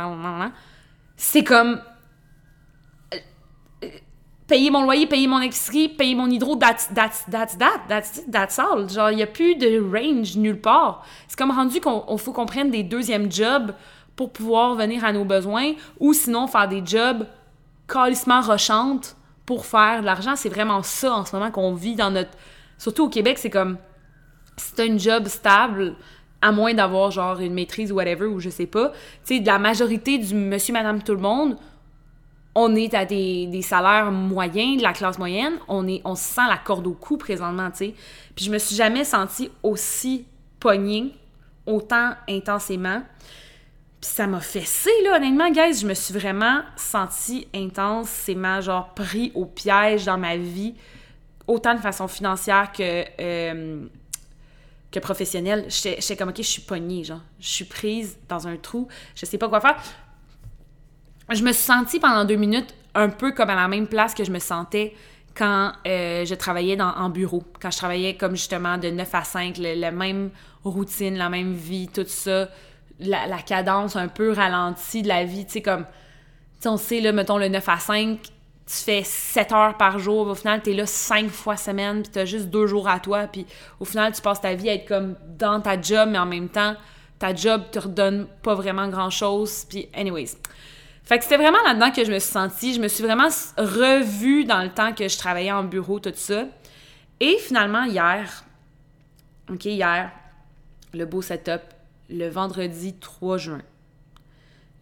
[1.15, 1.81] c'est comme
[4.47, 8.59] payer mon loyer, payer mon épicerie, payer mon hydro, that's, that's, that's that, that's, that's
[8.59, 8.89] all.
[8.89, 11.05] Genre, il n'y a plus de range nulle part.
[11.27, 13.73] C'est comme rendu qu'on faut qu'on prenne des deuxièmes jobs
[14.15, 17.25] pour pouvoir venir à nos besoins ou sinon faire des jobs
[17.87, 20.35] calissement rochantes pour faire de l'argent.
[20.35, 22.31] C'est vraiment ça en ce moment qu'on vit dans notre...
[22.77, 23.77] Surtout au Québec, c'est comme...
[24.75, 25.95] T'as une job stable,
[26.41, 28.91] à moins d'avoir genre une maîtrise ou whatever, ou je sais pas,
[29.25, 31.57] tu sais, la majorité du monsieur, madame, tout le monde
[32.55, 36.47] on est à des, salaires moyens, de la classe moyenne, on, est, on se sent
[36.47, 37.95] la corde au cou présentement, tu sais.
[38.35, 40.25] Puis je me suis jamais sentie aussi
[40.59, 41.15] poignée,
[41.65, 43.01] autant intensément.
[44.03, 45.79] Puis ça m'a fessé, là, honnêtement, guys.
[45.79, 50.75] Je me suis vraiment sentie intensément, genre, pris au piège dans ma vie,
[51.47, 53.85] autant de façon financière que, euh,
[54.91, 55.67] que professionnelle.
[55.69, 57.21] J'étais comme, OK, je suis pognée, genre.
[57.39, 59.81] Je suis prise dans un trou, je sais pas quoi faire
[61.31, 64.25] je me suis sentie pendant deux minutes un peu comme à la même place que
[64.25, 64.93] je me sentais
[65.33, 69.23] quand euh, je travaillais dans, en bureau, quand je travaillais comme justement de 9 à
[69.23, 70.31] 5, la même
[70.65, 72.49] routine, la même vie, tout ça,
[72.99, 75.85] la, cadence un peu ralentie de la vie, tu sais, comme,
[76.65, 78.31] on sait, là, mettons le 9 à 5, tu
[78.67, 82.19] fais 7 heures par jour, au final, tu es là 5 fois semaine, puis tu
[82.19, 83.45] as juste deux jours à toi, puis
[83.79, 86.49] au final, tu passes ta vie à être comme dans ta job, mais en même
[86.49, 86.75] temps,
[87.19, 90.37] ta job te redonne pas vraiment grand-chose, puis anyways.
[91.03, 92.73] Fait que c'était vraiment là-dedans que je me suis sentie.
[92.73, 93.27] Je me suis vraiment
[93.57, 96.45] revue dans le temps que je travaillais en bureau, tout ça.
[97.19, 98.43] Et finalement, hier,
[99.49, 100.11] OK, hier,
[100.93, 101.61] le beau setup,
[102.13, 103.61] le vendredi 3 juin,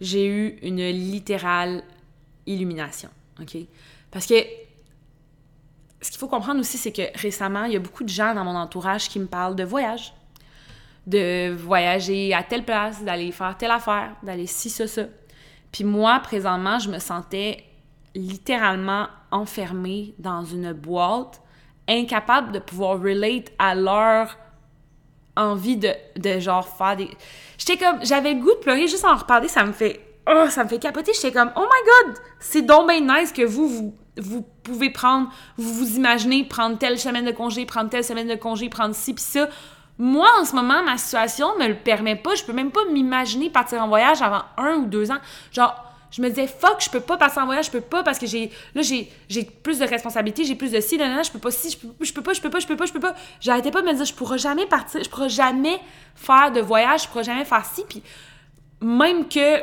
[0.01, 1.83] j'ai eu une littérale
[2.45, 3.57] illumination, OK?
[4.11, 4.35] Parce que
[6.01, 8.43] ce qu'il faut comprendre aussi, c'est que récemment, il y a beaucoup de gens dans
[8.43, 10.13] mon entourage qui me parlent de voyage,
[11.07, 15.03] de voyager à telle place, d'aller faire telle affaire, d'aller ci, ça, ça.
[15.71, 17.63] Puis moi, présentement, je me sentais
[18.13, 21.41] littéralement enfermée dans une boîte,
[21.87, 24.37] incapable de pouvoir relate à leur
[25.35, 27.09] envie de, de genre faire des...
[27.57, 28.03] J'étais comme...
[28.03, 29.99] J'avais le goût de pleurer, juste en reparler, ça me fait...
[30.29, 31.11] oh, ça me fait capoter.
[31.13, 35.29] J'étais comme, oh my god, c'est donc bien nice que vous, vous, vous pouvez prendre,
[35.57, 39.13] vous vous imaginez prendre telle semaine de congé, prendre telle semaine de congé, prendre ci,
[39.13, 39.47] puis ça.
[39.97, 42.33] Moi, en ce moment, ma situation me le permet pas.
[42.33, 45.19] Je peux même pas m'imaginer partir en voyage avant un ou deux ans.
[45.51, 45.75] Genre,
[46.11, 48.27] je me disais, fuck, je peux pas passer en voyage, je peux pas parce que
[48.27, 49.09] j'ai, là, j'ai,
[49.63, 51.87] plus de responsabilités, j'ai plus de ci, là, là, je peux pas si, je peux,
[51.87, 53.15] peux pas, je peux pas, je peux pas, je peux pas.
[53.39, 55.79] J'arrêtais pas de me dire, je pourrais jamais partir, je pourrais jamais
[56.15, 57.83] faire de voyage, je pourrais jamais faire ci.
[57.87, 58.03] Puis
[58.81, 59.61] même que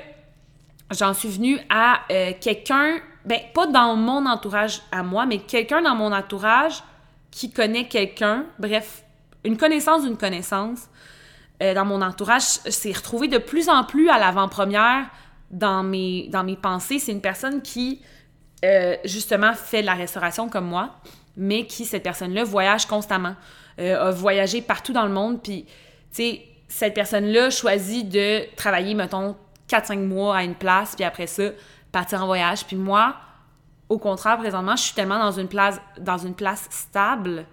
[0.90, 5.82] j'en suis venue à euh, quelqu'un, ben, pas dans mon entourage à moi, mais quelqu'un
[5.82, 6.82] dans mon entourage
[7.30, 9.04] qui connaît quelqu'un, bref,
[9.44, 10.88] une connaissance d'une connaissance,
[11.62, 15.06] euh, dans mon entourage s'est retrouvé de plus en plus à l'avant-première
[15.50, 16.98] dans mes, dans mes pensées.
[16.98, 18.00] C'est une personne qui,
[18.64, 20.94] euh, justement, fait de la restauration comme moi,
[21.36, 23.34] mais qui, cette personne-là, voyage constamment,
[23.78, 25.42] euh, a voyagé partout dans le monde.
[25.42, 25.70] Puis, tu
[26.12, 29.36] sais, cette personne-là choisit de travailler, mettons,
[29.68, 31.44] 4-5 mois à une place, puis après ça,
[31.92, 32.64] partir en voyage.
[32.64, 33.16] Puis moi,
[33.88, 37.46] au contraire, présentement, je suis tellement dans une place, dans une place stable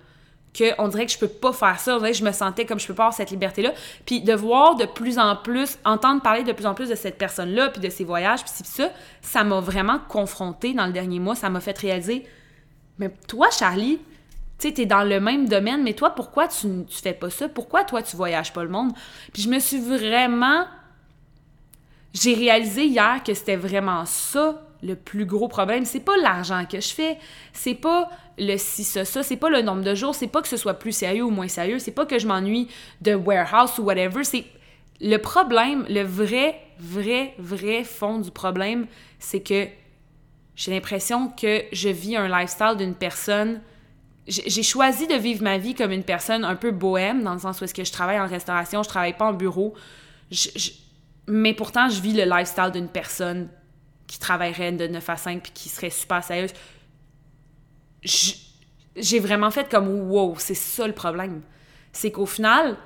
[0.57, 1.97] qu'on dirait que je peux pas faire ça.
[1.97, 3.73] On que je me sentais comme je peux pas avoir cette liberté-là.
[4.05, 7.17] Puis de voir de plus en plus, entendre parler de plus en plus de cette
[7.17, 8.89] personne-là, puis de ses voyages, puis ça,
[9.21, 11.35] ça m'a vraiment confronté dans le dernier mois.
[11.35, 12.25] Ça m'a fait réaliser,
[12.97, 13.99] mais toi, Charlie,
[14.57, 17.49] tu sais, t'es dans le même domaine, mais toi, pourquoi tu, tu fais pas ça?
[17.49, 18.93] Pourquoi toi, tu voyages pas le monde?
[19.33, 20.65] Puis je me suis vraiment...
[22.13, 25.85] J'ai réalisé hier que c'était vraiment ça le plus gros problème.
[25.85, 27.17] C'est pas l'argent que je fais,
[27.53, 29.23] c'est pas le si, ça, ça.
[29.23, 31.47] C'est pas le nombre de jours, c'est pas que ce soit plus sérieux ou moins
[31.47, 32.67] sérieux, c'est pas que je m'ennuie
[33.01, 34.23] de warehouse ou whatever.
[34.23, 34.45] C'est
[35.01, 38.85] le problème, le vrai, vrai, vrai fond du problème,
[39.19, 39.67] c'est que
[40.55, 43.61] j'ai l'impression que je vis un lifestyle d'une personne.
[44.27, 47.59] J'ai choisi de vivre ma vie comme une personne un peu bohème, dans le sens
[47.59, 49.73] où est-ce que je travaille en restauration, je travaille pas en bureau.
[51.27, 53.49] mais pourtant, je vis le lifestyle d'une personne
[54.07, 56.51] qui travaillerait de 9 à 5 puis qui serait super sérieuse
[58.95, 61.41] j'ai vraiment fait comme wow, c'est ça le problème.
[61.91, 62.77] C'est qu'au final,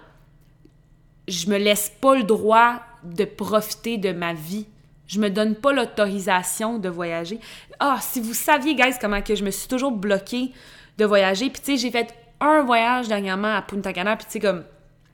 [1.28, 4.68] je me laisse pas le droit de profiter de ma vie.
[5.08, 7.40] Je me donne pas l'autorisation de voyager.
[7.80, 10.52] Ah, si vous saviez, guys, comment que je me suis toujours bloquée
[10.98, 11.50] de voyager.
[11.50, 14.16] Puis, tu sais, j'ai fait un voyage dernièrement à Punta Cana.
[14.18, 14.64] Puis, tu sais, comme,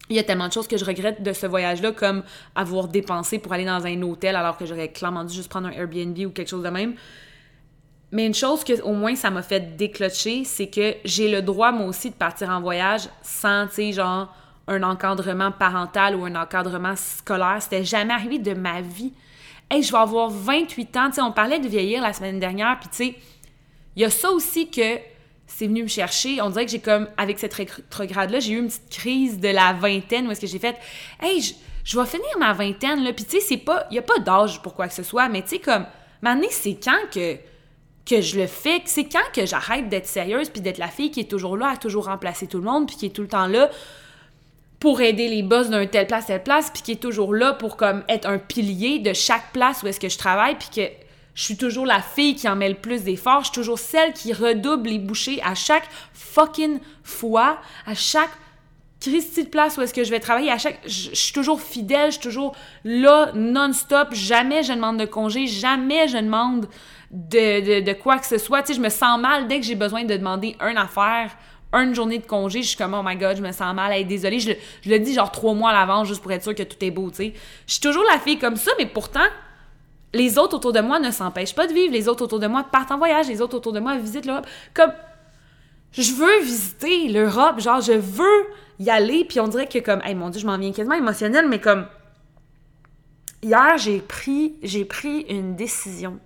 [0.10, 3.40] il y a tellement de choses que je regrette de ce voyage-là, comme avoir dépensé
[3.40, 6.30] pour aller dans un hôtel alors que j'aurais clairement dû juste prendre un Airbnb ou
[6.30, 6.96] quelque chose de même.
[8.12, 11.72] Mais une chose que au moins ça m'a fait déclocher, c'est que j'ai le droit
[11.72, 14.34] moi aussi de partir en voyage sans, tu sais, genre
[14.68, 17.58] un encadrement parental ou un encadrement scolaire.
[17.60, 19.14] C'était jamais arrivé de ma vie.
[19.70, 21.08] Hey, je vais avoir 28 ans.
[21.08, 23.16] Tu sais, on parlait de vieillir la semaine dernière, puis tu sais,
[23.96, 25.00] il y a ça aussi que
[25.48, 26.42] c'est venu me chercher.
[26.42, 29.74] On dirait que j'ai comme, avec cette rétrograde-là, j'ai eu une petite crise de la
[29.74, 30.76] vingtaine où est-ce que j'ai fait,
[31.22, 31.54] hey, je,
[31.84, 33.14] je, vais finir ma vingtaine, là.
[33.14, 35.30] Puis tu sais, c'est pas, il y a pas d'âge pour quoi que ce soit,
[35.30, 35.86] mais tu sais, comme,
[36.22, 37.38] maintenant, c'est quand que
[38.06, 41.22] que je le fais, c'est quand que j'arrête d'être sérieuse puis d'être la fille qui
[41.22, 43.48] est toujours là à toujours remplacer tout le monde puis qui est tout le temps
[43.48, 43.72] là
[44.80, 47.78] pour aider les boss d'un telle place, telle place, puis qui est toujours là pour
[47.78, 51.05] comme être un pilier de chaque place où est-ce que je travaille, puis que
[51.36, 54.14] je suis toujours la fille qui en met le plus d'efforts, je suis toujours celle
[54.14, 58.32] qui redouble les bouchées à chaque fucking fois, à chaque
[59.02, 62.08] Christy de place où est-ce que je vais travailler, à chaque je, suis toujours fidèle,
[62.08, 66.68] je suis toujours là non-stop, jamais je demande de congé, jamais je demande
[67.12, 68.62] de, de, quoi que ce soit.
[68.62, 71.36] Tu sais, je me sens mal dès que j'ai besoin de demander une affaire,
[71.74, 72.64] une journée de congé.
[72.64, 73.92] Je suis comme, oh my god, je me sens mal.
[73.92, 74.40] Hey, désolée.
[74.40, 76.84] Je, je le dis genre trois mois à l'avance juste pour être sûr que tout
[76.84, 77.34] est beau, tu sais.
[77.68, 79.28] Je suis toujours la fille comme ça, mais pourtant,
[80.16, 81.94] les autres autour de moi ne s'empêchent pas de vivre.
[81.94, 83.28] Les autres autour de moi partent en voyage.
[83.28, 84.48] Les autres autour de moi visitent l'Europe.
[84.74, 84.92] Comme,
[85.92, 87.60] je veux visiter l'Europe.
[87.60, 88.48] Genre, je veux
[88.80, 89.26] y aller.
[89.26, 91.86] Puis on dirait que comme, hey mon dieu, je m'en viens quasiment émotionnelle, mais comme,
[93.44, 96.20] hier, j'ai pris, j'ai pris une décision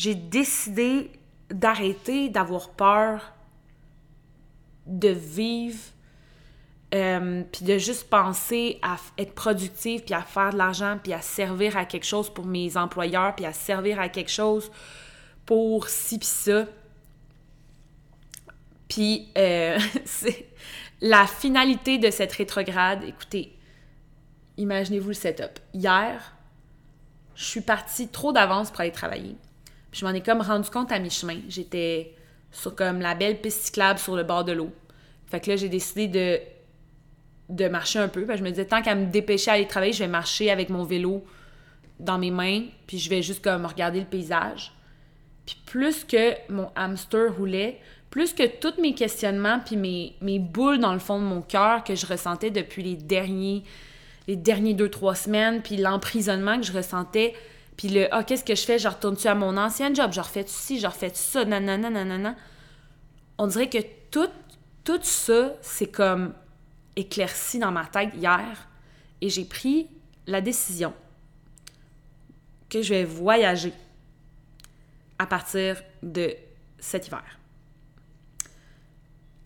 [0.00, 1.10] j'ai décidé
[1.50, 3.34] d'arrêter d'avoir peur
[4.86, 5.78] de vivre,
[6.92, 11.20] euh, puis de juste penser à être productive, puis à faire de l'argent, puis à
[11.20, 14.70] servir à quelque chose pour mes employeurs, puis à servir à quelque chose
[15.46, 16.66] pour ci puis ça.
[18.88, 20.48] Puis, euh, c'est
[21.00, 23.04] la finalité de cette rétrograde.
[23.06, 23.56] Écoutez,
[24.56, 25.60] imaginez-vous le setup.
[25.72, 26.34] Hier,
[27.36, 29.36] je suis partie trop d'avance pour aller travailler.
[29.90, 31.38] Puis je m'en ai comme rendu compte à mi-chemin.
[31.48, 32.14] J'étais
[32.50, 34.72] sur comme la belle piste cyclable sur le bord de l'eau.
[35.26, 36.40] Fait que là, j'ai décidé de,
[37.50, 38.26] de marcher un peu.
[38.28, 40.84] je me disais, tant qu'à me dépêcher à aller travailler, je vais marcher avec mon
[40.84, 41.24] vélo
[41.98, 44.72] dans mes mains, puis je vais juste comme regarder le paysage.
[45.44, 50.78] Puis plus que mon hamster roulait, plus que tous mes questionnements, puis mes, mes boules
[50.78, 53.64] dans le fond de mon cœur que je ressentais depuis les derniers
[54.30, 57.34] les derniers deux, trois semaines, puis l'emprisonnement que je ressentais,
[57.76, 58.78] puis le «Ah, qu'est-ce que je fais?
[58.78, 60.12] Je retourne-tu à mon ancien job?
[60.12, 60.78] Je refais-tu ci?
[60.78, 61.44] Je refais-tu ça?
[61.44, 62.36] Nanana, nanana.»
[63.38, 63.78] On dirait que
[64.10, 64.28] tout,
[64.84, 66.34] tout ça, c'est comme
[67.00, 68.68] éclairci dans ma tête hier.
[69.20, 69.88] Et j'ai pris
[70.26, 70.94] la décision
[72.68, 73.72] que je vais voyager
[75.18, 76.34] à partir de
[76.78, 77.24] cet hiver.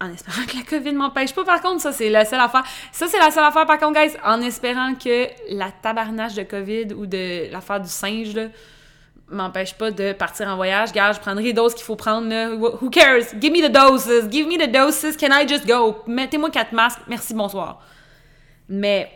[0.01, 2.65] En espérant que la COVID m'empêche pas, par contre, ça c'est la seule affaire.
[2.93, 6.95] Ça c'est la seule affaire, par contre, guys, en espérant que la tabarnache de COVID
[6.95, 8.49] ou de l'affaire du singe, là,
[9.29, 10.93] m'empêche pas de partir en voyage.
[10.93, 12.29] Gars, je prendrai les doses qu'il faut prendre.
[12.29, 12.51] Là.
[12.51, 13.35] Who cares?
[13.41, 14.29] Give me the doses.
[14.31, 15.17] Give me the doses.
[15.17, 16.03] Can I just go?
[16.07, 17.01] Mettez-moi quatre masques.
[17.09, 17.81] Merci, bonsoir.
[18.69, 19.11] Mais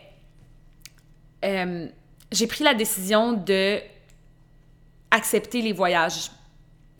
[1.44, 1.86] euh,
[2.32, 3.78] j'ai pris la décision de
[5.10, 6.30] accepter les voyages.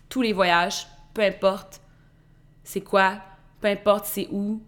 [0.09, 1.81] Tous les voyages, peu importe
[2.64, 3.18] c'est quoi,
[3.62, 4.62] peu importe c'est où,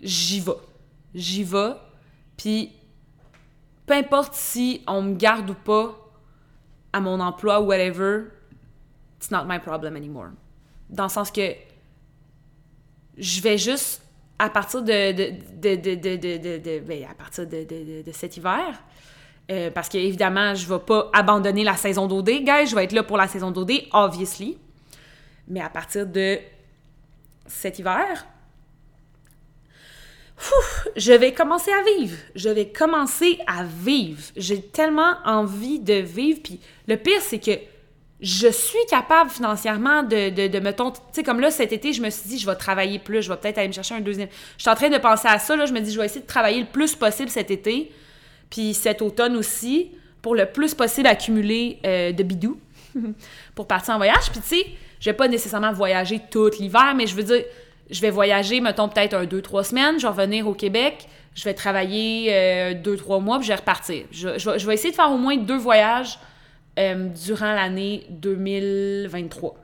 [0.00, 0.52] j'y vais.
[1.14, 1.74] J'y vais.
[2.36, 2.72] Puis,
[3.84, 6.05] peu importe si on me garde ou pas
[6.96, 8.32] à mon emploi whatever,
[9.18, 10.30] it's not my problem anymore.
[10.88, 11.52] Dans le sens que
[13.18, 14.02] je vais juste,
[14.38, 18.82] à partir de, de, de, de ben, à partir de, cet hiver,
[19.50, 22.92] euh, parce qu'évidemment, je ne vais pas abandonner la saison d'OD, guys, je vais être
[22.92, 24.56] là pour la saison d'OD, obviously.
[25.48, 26.38] Mais à partir de
[27.46, 28.26] cet hiver,
[30.96, 32.16] je vais commencer à vivre.
[32.34, 34.22] Je vais commencer à vivre.
[34.36, 36.40] J'ai tellement envie de vivre.
[36.42, 37.52] Puis le pire, c'est que
[38.20, 42.02] je suis capable financièrement de, de, de me Tu sais, comme là, cet été, je
[42.02, 43.22] me suis dit, je vais travailler plus.
[43.22, 44.28] Je vais peut-être aller me chercher un deuxième.
[44.56, 45.56] Je suis en train de penser à ça.
[45.56, 47.92] Là, je me dis, je vais essayer de travailler le plus possible cet été.
[48.50, 49.90] Puis cet automne aussi,
[50.22, 52.58] pour le plus possible accumuler euh, de bidou
[53.54, 54.30] pour partir en voyage.
[54.30, 54.66] Puis tu sais,
[55.00, 57.44] je vais pas nécessairement voyager tout l'hiver, mais je veux dire
[57.90, 61.44] je vais voyager, mettons, peut-être un, deux, trois semaines, je vais revenir au Québec, je
[61.44, 64.04] vais travailler euh, deux, trois mois, puis je vais repartir.
[64.10, 66.18] Je, vais essayer de faire au moins deux voyages
[66.78, 69.54] euh, durant l'année 2023.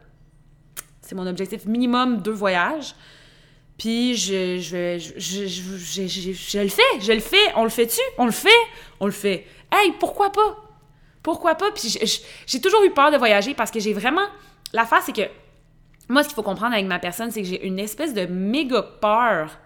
[1.00, 2.94] C'est mon objectif minimum, deux voyages.
[3.78, 8.00] Puis je, je, je, le fais, je le fais, on le fait-tu?
[8.18, 8.48] On le fait,
[9.00, 9.46] on le fait.
[9.72, 10.56] Hey, pourquoi pas?
[11.22, 11.70] Pourquoi pas?
[11.72, 11.98] Puis
[12.46, 14.26] j'ai toujours eu peur de voyager parce que j'ai vraiment...
[14.72, 15.28] La face, c'est que
[16.12, 18.82] moi, ce qu'il faut comprendre avec ma personne, c'est que j'ai une espèce de méga
[18.82, 19.58] peur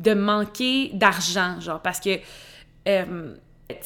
[0.00, 2.18] de manquer d'argent, genre, parce que,
[2.88, 3.34] euh,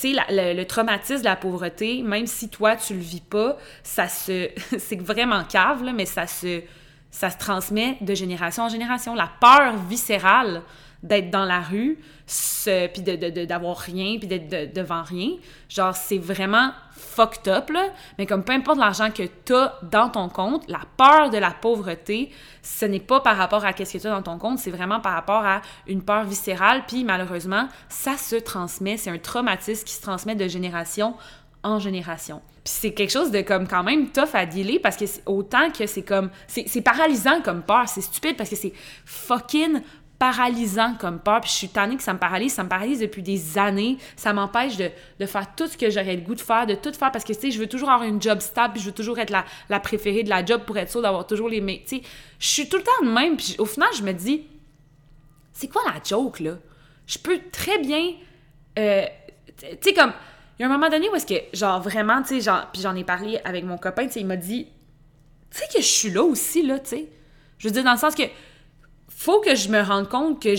[0.00, 4.48] tu le, traumatisme de la pauvreté, même si toi, tu le vis pas, ça se...
[4.78, 6.62] c'est vraiment cave, mais ça se,
[7.10, 9.14] ça se transmet de génération en génération.
[9.14, 10.62] La peur viscérale
[11.02, 15.30] d'être dans la rue, puis d'avoir de, rien, puis d'être devant rien.
[15.68, 17.88] Genre, c'est vraiment fucked up, là.
[18.18, 21.50] Mais comme peu importe l'argent que tu as dans ton compte, la peur de la
[21.50, 22.30] pauvreté,
[22.62, 25.00] ce n'est pas par rapport à qu'est-ce que tu as dans ton compte, c'est vraiment
[25.00, 26.84] par rapport à une peur viscérale.
[26.86, 28.96] Puis malheureusement, ça se transmet.
[28.96, 31.14] C'est un traumatisme qui se transmet de génération
[31.64, 32.40] en génération.
[32.64, 35.86] Puis c'est quelque chose de comme quand même tough à dealer parce que autant que
[35.86, 38.72] c'est comme c'est paralysant comme peur, c'est stupide parce que c'est
[39.04, 39.80] fucking
[40.22, 41.40] paralysant comme peur.
[41.40, 42.52] Puis je suis tannée que ça me paralyse.
[42.52, 43.98] Ça me paralyse depuis des années.
[44.14, 47.10] Ça m'empêche de, faire tout ce que j'aurais le goût de faire, de tout faire
[47.10, 49.18] parce que, tu sais, je veux toujours avoir une job stable, puis je veux toujours
[49.18, 49.34] être
[49.68, 51.92] la, préférée de la job pour être sûre d'avoir toujours les mecs.
[52.38, 53.36] Je suis tout le temps de même.
[53.36, 54.46] Puis au final, je me dis,
[55.52, 56.52] c'est quoi la joke, là?
[57.08, 58.12] Je peux très bien.
[58.78, 59.04] Euh,
[59.58, 60.12] tu sais, comme.
[60.58, 62.94] Il y a un moment donné où est-ce que, genre, vraiment, tu sais, puis j'en
[62.94, 64.68] ai parlé avec mon copain, tu sais, il m'a dit,
[65.50, 67.08] tu sais, que je suis là aussi, là, tu sais.
[67.58, 68.22] Je veux dire, dans le sens que
[69.22, 70.54] faut que je me rende compte que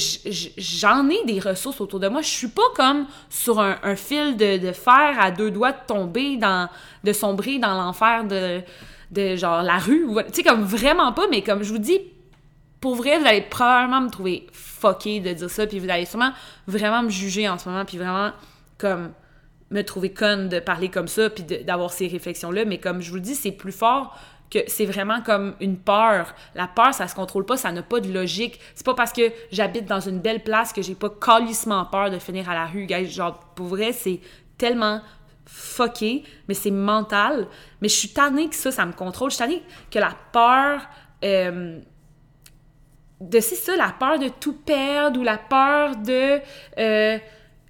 [0.57, 2.21] j'en ai des ressources autour de moi.
[2.21, 6.69] Je suis pas comme sur un, fil de, fer à deux doigts de tomber dans,
[7.03, 8.61] de sombrer dans l'enfer de,
[9.11, 10.07] de genre la rue.
[10.27, 11.99] Tu sais, comme vraiment pas, mais comme je vous dis,
[12.79, 16.31] pour vrai, vous allez probablement me trouver fucké de dire ça, puis vous allez sûrement
[16.65, 18.31] vraiment me juger en ce moment, puis vraiment
[18.77, 19.11] comme
[19.71, 22.63] me trouver conne de parler comme ça, puis d'avoir ces réflexions-là.
[22.63, 24.17] Mais comme je vous dis, c'est plus fort
[24.67, 26.33] c'est vraiment comme une peur.
[26.55, 28.59] La peur, ça se contrôle pas, ça n'a pas de logique.
[28.75, 32.19] C'est pas parce que j'habite dans une belle place que j'ai pas calissement peur de
[32.19, 33.09] finir à la rue, guys.
[33.09, 34.19] Genre, pour vrai, c'est
[34.57, 35.01] tellement
[35.45, 37.47] fucké, mais c'est mental.
[37.81, 39.29] Mais je suis tannée que ça, ça me contrôle.
[39.31, 40.81] Je suis tannée que la peur...
[41.23, 41.79] Euh,
[43.23, 46.39] de c'est ça, la peur de tout perdre ou la peur de
[46.77, 47.17] euh,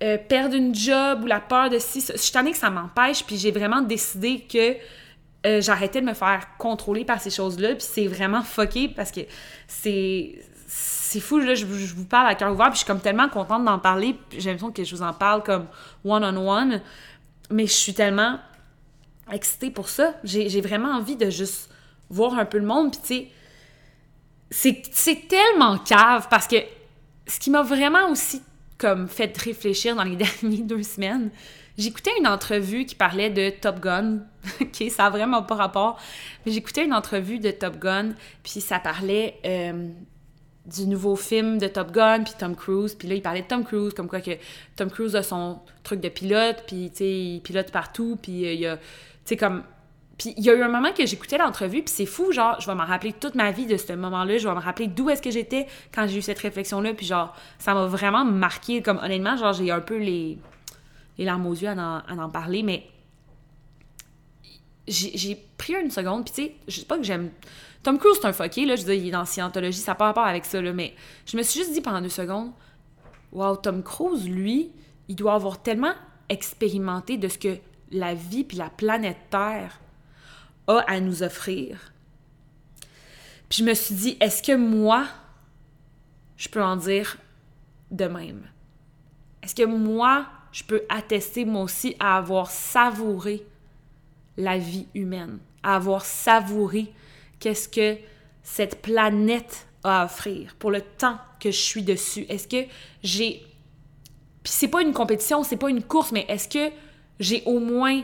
[0.04, 2.02] euh, perdre une job ou la peur de si.
[2.02, 4.76] Je suis tannée que ça m'empêche, puis j'ai vraiment décidé que
[5.46, 9.22] euh, j'arrêtais de me faire contrôler par ces choses-là, puis c'est vraiment fucké parce que
[9.68, 13.30] c'est c'est fou, là, je, vous parle à cœur ouvert, puis je suis comme tellement
[13.30, 15.68] contente d'en parler, j'ai l'impression que je vous en parle comme
[16.04, 16.82] one-on-one,
[17.52, 18.40] mais je suis tellement
[19.32, 20.16] excitée pour ça.
[20.24, 21.70] J'ai vraiment envie de juste
[22.10, 23.30] voir un peu le monde, puis
[24.50, 26.56] tu sais, c'est tellement cave, parce que
[27.28, 28.42] ce qui m'a vraiment aussi
[28.80, 31.30] comme fait réfléchir dans les dernières deux semaines.
[31.78, 34.20] J'écoutais une entrevue qui parlait de Top Gun.
[34.62, 36.00] ok, ça a vraiment pas rapport.
[36.46, 38.14] Mais j'écoutais une entrevue de Top Gun,
[38.44, 39.90] puis ça parlait euh,
[40.68, 42.94] du nouveau film de Top Gun, puis Tom Cruise.
[42.94, 44.32] Puis là, il parlait de Tom Cruise, comme quoi que
[44.76, 48.54] Tom Cruise a son truc de pilote, puis tu sais, il pilote partout, puis euh,
[48.54, 48.84] il y a, tu
[49.26, 49.64] sais, comme...
[50.16, 52.68] Puis il y a eu un moment que j'écoutais l'entrevue, puis c'est fou, genre, je
[52.68, 55.24] vais m'en rappeler toute ma vie de ce moment-là, je vais me rappeler d'où est-ce
[55.24, 59.36] que j'étais quand j'ai eu cette réflexion-là, puis genre, ça m'a vraiment marqué, comme honnêtement,
[59.38, 60.38] genre, j'ai un peu les,
[61.18, 62.88] les larmes aux yeux à en, à en parler, mais
[64.88, 67.32] j'ai pris une seconde, puis tu sais, je sais pas que j'aime
[67.84, 70.06] Tom Cruise, c'est un fucké, là, je dire, il est dans Scientologie, ça n'a pas
[70.06, 70.96] rapport avec ça, là, mais
[71.26, 72.52] je me suis juste dit pendant deux secondes,
[73.34, 74.72] wow, Tom Cruise, lui,
[75.10, 75.94] il doit avoir tellement
[76.30, 77.58] expérimenté de ce que
[77.92, 79.80] la vie puis la planète Terre
[80.68, 81.92] a à nous offrir.
[83.50, 85.06] Puis je me suis dit, est-ce que moi,
[86.38, 87.18] je peux en dire
[87.92, 88.48] de même?
[89.44, 93.46] Est-ce que moi, je peux attester moi aussi à avoir savouré
[94.38, 96.94] la vie humaine, à avoir savouré
[97.40, 98.00] qu'est-ce que
[98.44, 102.26] cette planète a à offrir pour le temps que je suis dessus.
[102.30, 102.66] Est-ce que
[103.04, 103.46] j'ai
[104.44, 106.74] puis c'est pas une compétition, c'est pas une course, mais est-ce que
[107.20, 108.04] j'ai au moins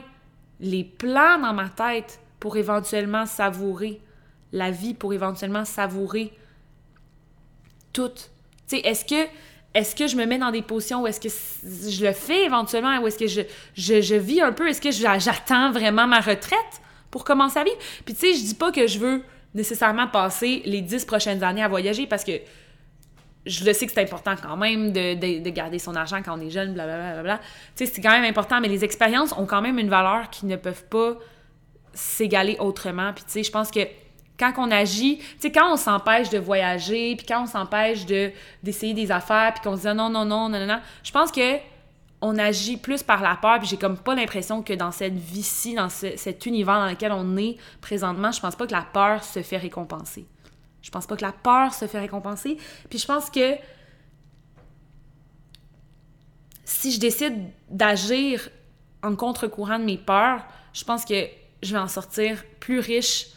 [0.61, 3.99] les plans dans ma tête pour éventuellement savourer
[4.53, 6.31] la vie, pour éventuellement savourer
[7.91, 8.09] tout?
[8.09, 8.23] Tu
[8.67, 9.29] sais, est-ce que
[9.73, 12.99] est-ce que je me mets dans des positions où est-ce que je le fais éventuellement,
[12.99, 13.41] ou est-ce que je,
[13.75, 17.77] je, je, vis un peu, est-ce que j'attends vraiment ma retraite pour commencer à vivre?
[18.05, 21.63] Puis tu sais, je dis pas que je veux nécessairement passer les dix prochaines années
[21.63, 22.33] à voyager parce que
[23.45, 26.37] je le sais que c'est important quand même de, de, de, garder son argent quand
[26.37, 27.23] on est jeune, blablabla.
[27.23, 27.37] Bla.
[27.75, 30.45] Tu sais, c'est quand même important, mais les expériences ont quand même une valeur qui
[30.45, 31.15] ne peuvent pas
[31.93, 33.13] s'égaler autrement.
[33.13, 33.79] Puis tu sais, je pense que
[34.39, 38.31] quand on agit, tu sais, quand on s'empêche de voyager, puis quand on s'empêche de
[38.63, 41.31] d'essayer des affaires, puis qu'on se dit non, non, non, non, non, non, je pense
[41.31, 41.57] que
[42.21, 45.75] on agit plus par la peur, puis j'ai comme pas l'impression que dans cette vie-ci,
[45.75, 49.41] dans cet univers dans lequel on est présentement, je pense pas que la peur se
[49.41, 50.25] fait récompenser.
[50.81, 52.57] Je pense pas que la peur se fait récompenser.
[52.89, 53.55] Puis je pense que
[56.65, 58.49] si je décide d'agir
[59.01, 61.25] en contre-courant de mes peurs, je pense que
[61.63, 63.27] je vais en sortir plus riche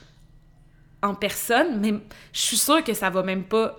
[1.03, 1.95] en personne, mais
[2.33, 3.77] je suis sûre que ça va même pas.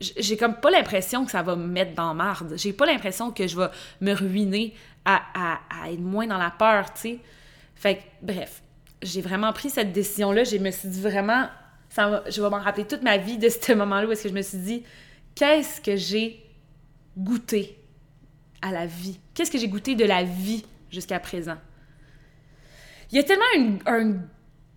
[0.00, 2.54] J'ai comme pas l'impression que ça va me mettre dans marde.
[2.56, 3.68] J'ai pas l'impression que je vais
[4.00, 5.22] me ruiner à,
[5.70, 7.18] à, être moins dans la peur, tu sais.
[7.76, 8.62] Fait que, bref,
[9.00, 10.44] j'ai vraiment pris cette décision-là.
[10.44, 11.46] Je me suis dit vraiment,
[11.88, 14.34] ça je vais m'en rappeler toute ma vie de ce moment-là où est-ce que je
[14.34, 14.82] me suis dit,
[15.34, 16.44] qu'est-ce que j'ai
[17.16, 17.78] goûté
[18.60, 19.18] à la vie?
[19.32, 21.56] Qu'est-ce que j'ai goûté de la vie jusqu'à présent?
[23.12, 23.44] Il y a tellement
[23.86, 24.16] un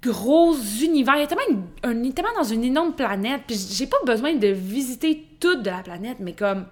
[0.02, 1.18] gros univers.
[1.18, 3.43] Il a tellement, tellement dans une énorme planète.
[3.47, 6.66] Puis j'ai pas besoin de visiter toute la planète, mais comme.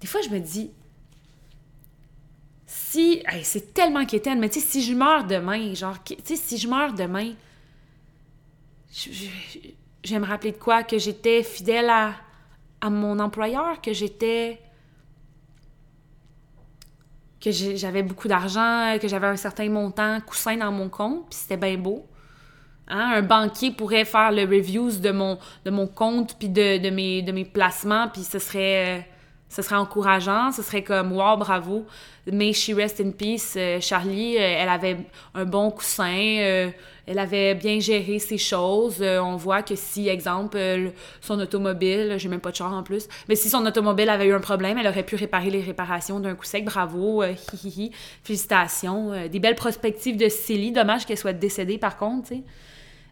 [0.00, 0.70] Des fois, je me dis.
[2.66, 3.22] Si.
[3.42, 6.02] c'est tellement quétaine, mais tu sais, si je meurs demain, genre.
[6.02, 7.32] Tu sais, si je meurs demain.
[8.92, 9.10] Je,
[10.08, 10.82] vais me rappeler de quoi?
[10.82, 14.60] Que j'étais fidèle à mon employeur, que j'étais
[17.46, 21.56] que j'avais beaucoup d'argent, que j'avais un certain montant coussin dans mon compte, puis c'était
[21.56, 22.04] bien beau.
[22.88, 23.12] Hein?
[23.16, 27.30] Un banquier pourrait faire le reviews de mon, de mon compte, puis de, mes, de
[27.30, 29.08] mes placements, puis ce serait,
[29.48, 31.86] ce serait encourageant, ce serait comme «wow, bravo».
[32.32, 34.96] Mais she rest in peace, euh, Charlie, euh, elle avait
[35.34, 36.70] un bon coussin, euh,
[37.06, 39.00] elle avait bien géré ses choses.
[39.00, 40.58] on voit que si, exemple,
[41.20, 44.34] son automobile, j'ai même pas de char en plus, mais si son automobile avait eu
[44.34, 46.64] un problème, elle aurait pu réparer les réparations d'un coup sec.
[46.64, 47.22] Bravo,
[48.24, 49.28] félicitations.
[49.28, 50.72] des belles perspectives de Célie.
[50.72, 52.42] Dommage qu'elle soit décédée par contre, tu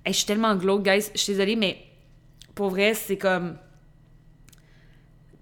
[0.07, 1.11] je suis tellement glauque, guys.
[1.14, 1.78] Je suis désolée, mais
[2.55, 3.57] pour vrai, c'est comme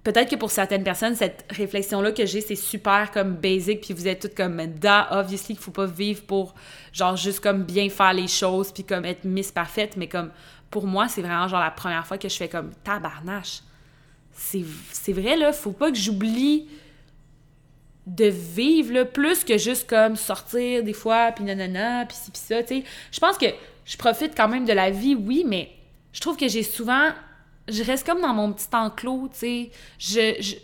[0.04, 4.08] peut-être que pour certaines personnes, cette réflexion-là que j'ai, c'est super comme basic, puis vous
[4.08, 6.54] êtes toutes comme da, obviously qu'il faut pas vivre pour
[6.92, 10.30] genre juste comme bien faire les choses, puis comme être miss parfaite, mais comme
[10.70, 13.60] pour moi, c'est vraiment genre la première fois que je fais comme tabarnache.
[14.32, 16.66] C'est vrai, là, faut pas que j'oublie
[18.06, 22.40] de vivre là, plus que juste comme sortir des fois, puis nanana, puis ci, puis
[22.40, 22.84] ça, tu sais.
[23.12, 23.46] Je pense que
[23.84, 25.70] je profite quand même de la vie, oui, mais
[26.12, 27.10] je trouve que j'ai souvent
[27.72, 29.70] je reste comme dans mon petit enclos, tu sais.
[29.98, 30.56] Je,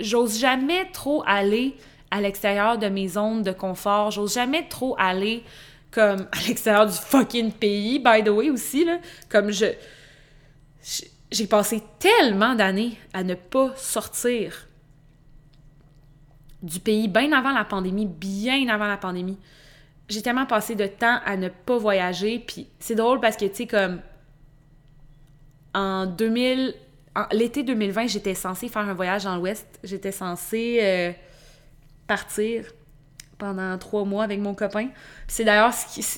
[0.00, 1.76] j'ose jamais trop aller
[2.10, 4.10] à l'extérieur de mes zones de confort.
[4.10, 5.42] J'ose jamais trop aller
[5.90, 8.98] comme à l'extérieur du fucking pays, by the way, aussi, là.
[9.28, 9.66] Comme je...
[11.30, 14.66] J'ai passé tellement d'années à ne pas sortir
[16.62, 19.38] du pays, bien avant la pandémie, bien avant la pandémie.
[20.08, 23.54] J'ai tellement passé de temps à ne pas voyager, puis c'est drôle parce que, tu
[23.54, 24.00] sais, comme
[25.74, 26.74] en 2000,
[27.32, 29.66] l'été 2020, j'étais censée faire un voyage dans l'Ouest.
[29.84, 31.12] J'étais censée euh,
[32.06, 32.64] partir
[33.38, 34.88] pendant trois mois avec mon copain.
[35.28, 35.72] C'est d'ailleurs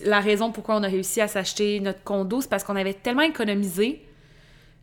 [0.05, 3.23] la raison pourquoi on a réussi à s'acheter notre condo, c'est parce qu'on avait tellement
[3.23, 4.07] économisé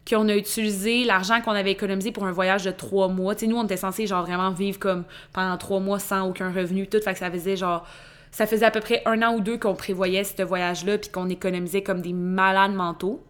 [0.08, 3.36] qu'on a utilisé l'argent qu'on avait économisé pour un voyage de trois mois.
[3.36, 5.04] Tu nous, on était censés, genre, vraiment vivre comme
[5.34, 7.02] pendant trois mois sans aucun revenu, tout.
[7.02, 7.86] Fait que ça faisait, genre,
[8.32, 11.30] ça faisait à peu près un an ou deux qu'on prévoyait ce voyage-là, puis qu'on
[11.30, 13.24] économisait comme des malades mentaux.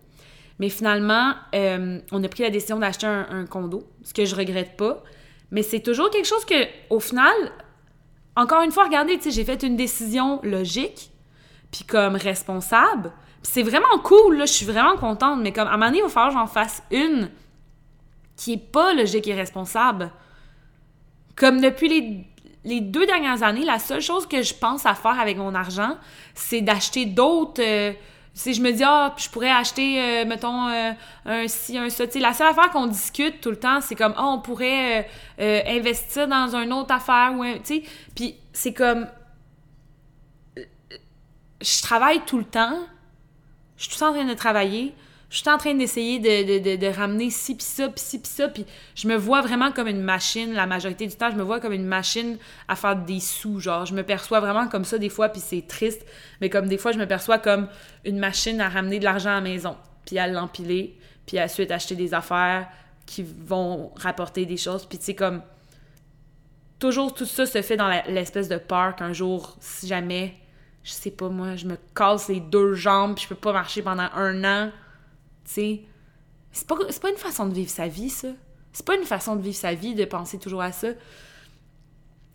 [0.60, 4.76] Mais finalement, euh, on a pris la décision d'acheter un, condo, ce que je regrette
[4.76, 5.04] pas.
[5.52, 7.36] Mais c'est toujours quelque chose que, au final,
[8.36, 11.12] encore une fois, regardez, j'ai fait une décision logique,
[11.72, 13.12] puis comme responsable.
[13.44, 16.12] c'est vraiment cool, là, je suis vraiment contente, mais comme à un moment donné, il
[16.12, 17.30] va que j'en fasse une
[18.36, 20.12] qui est pas logique et responsable.
[21.36, 22.26] Comme depuis les,
[22.66, 25.98] les, deux dernières années, la seule chose que je pense à faire avec mon argent,
[26.34, 27.62] c'est d'acheter d'autres.
[27.62, 27.94] Euh,
[28.38, 30.92] si je me dis, ah, je pourrais acheter, euh, mettons, euh,
[31.26, 32.04] un ci, un ça.
[32.20, 35.10] la seule affaire qu'on discute tout le temps, c'est comme, ah, on pourrait
[35.40, 37.34] euh, investir dans une autre affaire.
[37.36, 37.84] ou Tu sais,
[38.16, 39.08] puis c'est comme.
[40.56, 42.78] Je travaille tout le temps.
[43.76, 44.94] Je suis tout le en train de travailler
[45.30, 48.66] je suis en train d'essayer de, ramener ci, puis ça, puis ci, puis ça, puis
[48.96, 51.74] je me vois vraiment comme une machine, la majorité du temps, je me vois comme
[51.74, 52.38] une machine
[52.70, 55.68] à faire des sous, genre, je me perçois vraiment comme ça des fois, puis c'est
[55.68, 56.06] triste,
[56.40, 57.68] mais comme des fois, je me perçois comme
[58.06, 59.76] une machine à ramener de l'argent à la maison,
[60.06, 62.70] puis à l'empiler, puis ensuite acheter des affaires
[63.06, 65.42] qui vont rapporter des choses, puis tu sais, comme,
[66.80, 70.36] toujours tout ça se fait dans l'espèce de peur qu'un jour, si jamais,
[70.84, 73.82] je sais pas moi, je me casse les deux jambes, puis je peux pas marcher
[73.82, 74.72] pendant un an,
[75.48, 78.28] c'est pas, une façon de vivre sa vie, ça.
[78.74, 80.90] C'est pas une façon de vivre sa vie de penser toujours à ça.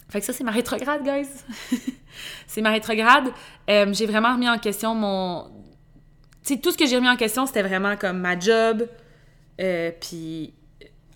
[0.08, 1.28] Fait que ça, c'est ma rétrograde, guys.
[2.46, 3.28] c'est ma rétrograde.
[3.70, 5.44] Euh, j'ai vraiment remis en question mon.
[6.42, 8.88] Tu sais, tout ce que j'ai remis en question, c'était vraiment comme ma job.
[9.60, 10.54] Euh, puis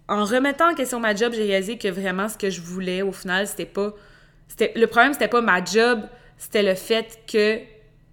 [0.09, 3.13] en remettant en question ma job, j'ai réalisé que vraiment ce que je voulais, au
[3.13, 3.93] final, c'était pas.
[4.61, 6.03] Le problème, c'était pas ma job,
[6.39, 7.61] c'était le fait que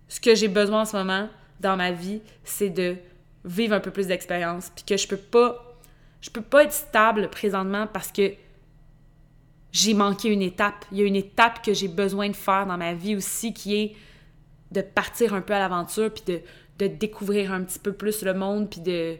[0.07, 1.29] ce que j'ai besoin en ce moment
[1.59, 2.97] dans ma vie, c'est de
[3.45, 5.77] vivre un peu plus d'expérience, puis que je peux pas,
[6.21, 8.33] je peux pas être stable présentement parce que
[9.71, 10.85] j'ai manqué une étape.
[10.91, 13.75] Il y a une étape que j'ai besoin de faire dans ma vie aussi qui
[13.75, 13.95] est
[14.71, 16.41] de partir un peu à l'aventure, puis de,
[16.79, 19.17] de, découvrir un petit peu plus le monde, puis de...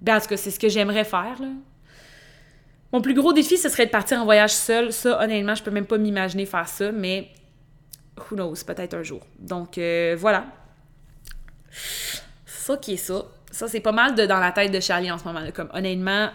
[0.00, 1.48] Ben, en tout cas, c'est ce que j'aimerais faire, là.
[2.92, 4.92] Mon plus gros défi, ce serait de partir en voyage seul.
[4.92, 7.28] Ça, honnêtement, je peux même pas m'imaginer faire ça, mais
[8.16, 9.24] who knows, peut-être un jour.
[9.38, 10.46] Donc, euh, voilà
[12.74, 13.24] est ça.
[13.50, 15.40] Ça, c'est pas mal de dans la tête de Charlie en ce moment.
[15.54, 16.30] Comme honnêtement,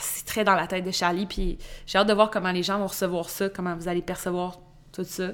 [0.00, 1.26] c'est très dans la tête de Charlie.
[1.26, 4.58] Puis j'ai hâte de voir comment les gens vont recevoir ça, comment vous allez percevoir
[4.92, 5.30] tout ça.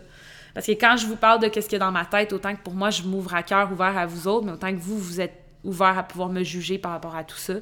[0.55, 2.55] Parce que quand je vous parle de qu'est-ce qu'il y a dans ma tête, autant
[2.55, 4.99] que pour moi, je m'ouvre à cœur ouvert à vous autres, mais autant que vous,
[4.99, 7.55] vous êtes ouvert à pouvoir me juger par rapport à tout ça.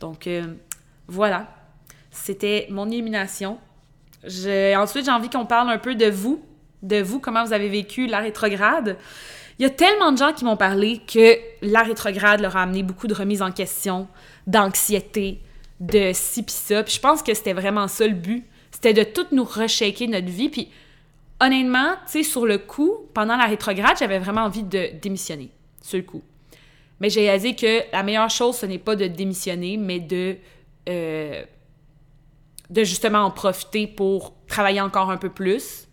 [0.00, 0.54] Donc euh,
[1.06, 1.48] voilà.
[2.10, 3.58] C'était mon illumination.
[4.24, 6.42] Ensuite, j'ai envie qu'on parle un peu de vous,
[6.82, 8.96] de vous, comment vous avez vécu la rétrograde.
[9.58, 12.82] Il y a tellement de gens qui m'ont parlé que la rétrograde leur a amené
[12.82, 14.08] beaucoup de remises en question,
[14.46, 15.40] d'anxiété,
[15.80, 16.82] de ci pis ça.
[16.82, 18.44] Puis je pense que c'était vraiment ça le but.
[18.70, 20.48] C'était de tout nous reshaker notre vie.
[20.48, 20.70] Puis
[21.40, 25.50] honnêtement, tu sais, sur le coup, pendant la rétrograde, j'avais vraiment envie de démissionner,
[25.80, 26.22] sur le coup.
[27.00, 30.36] Mais j'ai réalisé que la meilleure chose, ce n'est pas de démissionner, mais de,
[30.88, 31.44] euh,
[32.70, 35.86] de justement en profiter pour travailler encore un peu plus,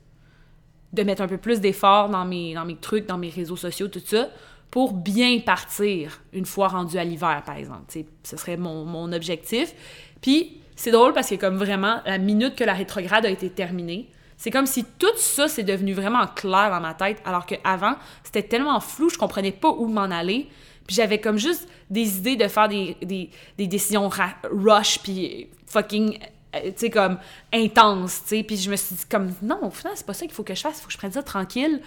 [0.94, 4.02] de mettre un peu plus d'efforts dans mes, dans trucs, dans mes réseaux sociaux, tout
[4.04, 4.30] ça,
[4.70, 7.94] pour bien partir une fois rendu à l'hiver, par exemple.
[8.24, 9.74] ce serait mon, objectif.
[10.22, 14.10] Puis, c'est drôle parce que comme vraiment, la minute que la rétrograde a été terminée,
[14.38, 18.44] c'est comme si tout ça s'est devenu vraiment clair dans ma tête, alors qu'avant, c'était
[18.44, 20.48] tellement flou, je comprenais pas où m'en aller.
[20.88, 24.10] Puis j'avais comme juste des idées de faire des, des, des décisions
[24.50, 26.18] rush, puis fucking
[26.54, 27.18] tu sais, comme
[27.54, 28.44] intense, tu sais.
[28.44, 30.56] Puis je me suis dit, comme, non, au final, c'est pas ça qu'il faut que
[30.56, 30.78] je fasse.
[30.80, 31.82] Il faut que je prenne ça tranquille.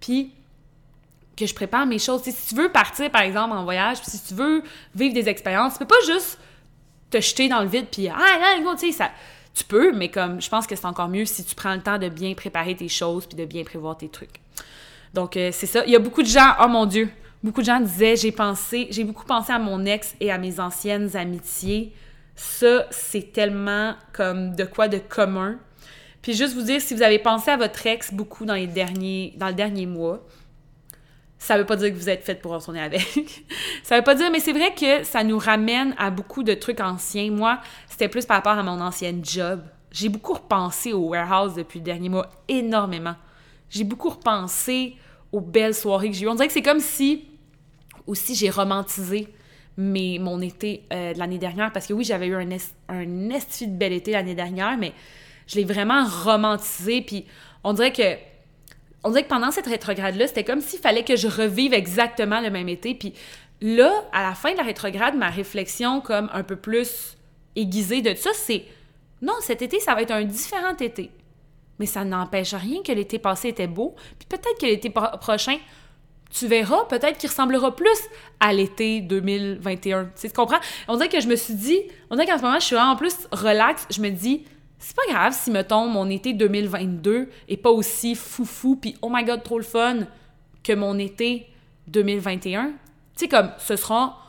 [0.00, 0.32] Puis
[1.36, 2.22] que je prépare mes choses.
[2.22, 4.62] si tu veux partir, par exemple, en voyage, si tu veux
[4.94, 6.38] vivre des expériences, tu peux pas juste
[7.10, 8.14] te jeter dans le vide, puis, ah,
[8.78, 9.10] tu sais, ça.
[9.54, 11.98] Tu peux, mais comme, je pense que c'est encore mieux si tu prends le temps
[11.98, 14.40] de bien préparer tes choses, puis de bien prévoir tes trucs.
[15.14, 15.84] Donc, euh, c'est ça.
[15.86, 17.08] Il y a beaucoup de gens, oh mon Dieu,
[17.42, 20.60] beaucoup de gens disaient, j'ai pensé, j'ai beaucoup pensé à mon ex et à mes
[20.60, 21.92] anciennes amitiés
[22.38, 25.58] ça, c'est tellement comme de quoi de commun.
[26.22, 29.34] Puis juste vous dire, si vous avez pensé à votre ex beaucoup dans, les derniers,
[29.36, 30.24] dans le dernier mois,
[31.36, 33.44] ça veut pas dire que vous êtes fait pour retourner avec.
[33.82, 36.80] ça veut pas dire, mais c'est vrai que ça nous ramène à beaucoup de trucs
[36.80, 37.28] anciens.
[37.32, 39.60] Moi, c'était plus par rapport à mon ancienne job.
[39.90, 43.16] J'ai beaucoup repensé au warehouse depuis le dernier mois, énormément.
[43.68, 44.94] J'ai beaucoup repensé
[45.32, 46.28] aux belles soirées que j'ai eues.
[46.28, 47.24] On dirait que c'est comme si
[48.06, 49.28] aussi j'ai romantisé
[49.78, 53.76] mais mon été euh, de l'année dernière, parce que oui, j'avais eu un, esti de
[53.76, 54.92] bel été l'année dernière, mais
[55.46, 57.24] je l'ai vraiment romantisé, puis
[57.62, 58.16] on dirait que
[59.04, 62.50] on dirait que pendant cette rétrograde-là, c'était comme s'il fallait que je revive exactement le
[62.50, 63.14] même été, puis
[63.60, 67.16] là, à la fin de la rétrograde, ma réflexion comme un peu plus
[67.54, 68.64] aiguisée de ça, c'est
[69.22, 71.10] non, cet été, ça va être un différent été.
[71.78, 75.56] Mais ça n'empêche rien que l'été passé était beau, puis peut-être que l'été prochain,
[76.30, 77.98] tu verras, peut-être qu'il ressemblera plus
[78.40, 80.10] à l'été 2021.
[80.20, 80.58] Tu, comprends?
[80.86, 82.96] On dirait que je me suis dit, on dirait qu'en ce moment, je suis en
[82.96, 83.86] plus relax.
[83.90, 84.44] Je me dis,
[84.78, 89.24] c'est pas grave si, mettons, mon été 2022 est pas aussi foufou, puis oh my
[89.24, 90.00] god, trop le fun
[90.62, 91.48] que mon été
[91.88, 92.66] 2021.
[92.66, 92.72] Tu
[93.16, 94.28] sais, comme, ce sera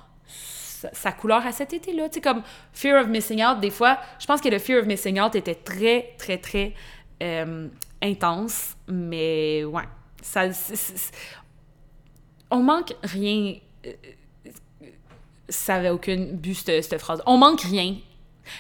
[0.94, 2.08] sa couleur à cet été-là.
[2.10, 2.42] Tu sais, comme
[2.74, 5.56] Fear of Missing Out, des fois, je pense que le Fear of Missing Out était
[5.56, 6.74] très, très, très
[7.22, 7.68] euh,
[8.02, 9.84] intense, mais ouais.
[10.22, 10.44] Ça,
[12.52, 13.56] on manque rien.
[13.86, 13.92] Euh,
[15.48, 17.22] ça avait aucune but, cette, phrase.
[17.26, 17.96] On manque rien.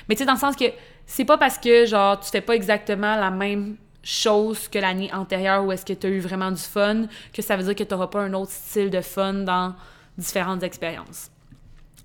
[0.08, 0.66] Mais tu sais, dans le sens que
[1.06, 5.66] c'est pas parce que, genre, tu fais pas exactement la même chose que l'année antérieure
[5.66, 7.94] où est-ce que tu as eu vraiment du fun, que ça veut dire que tu
[7.94, 9.76] n'auras pas un autre style de fun dans
[10.18, 11.30] différentes expériences.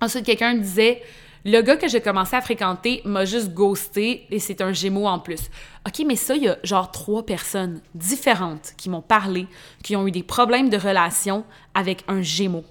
[0.01, 1.01] Ensuite, quelqu'un disait
[1.45, 5.19] le gars que j'ai commencé à fréquenter m'a juste ghosté et c'est un gémeau en
[5.19, 5.51] plus.
[5.87, 9.47] OK, mais ça, il y a genre trois personnes différentes qui m'ont parlé,
[9.83, 12.65] qui ont eu des problèmes de relation avec un gémeau.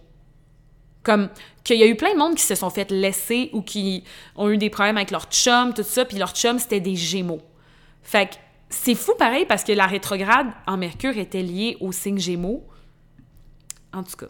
[1.05, 1.29] Comme
[1.63, 4.03] qu'il y a eu plein de monde qui se sont fait laisser ou qui
[4.35, 7.43] ont eu des problèmes avec leur chum, tout ça, puis leur chum, c'était des gémeaux.
[8.03, 8.35] Fait que
[8.71, 12.67] c'est fou pareil parce que la rétrograde en Mercure était liée au signe gémeaux.
[13.93, 14.27] En tout cas.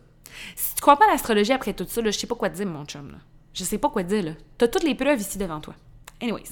[0.54, 2.56] Si tu crois pas à l'astrologie après tout ça, là, je sais pas quoi te
[2.56, 3.10] dire, mon chum.
[3.10, 3.18] Là.
[3.54, 4.32] Je sais pas quoi dire, là.
[4.58, 5.74] T'as toutes les preuves ici devant toi.
[6.20, 6.50] Anyways.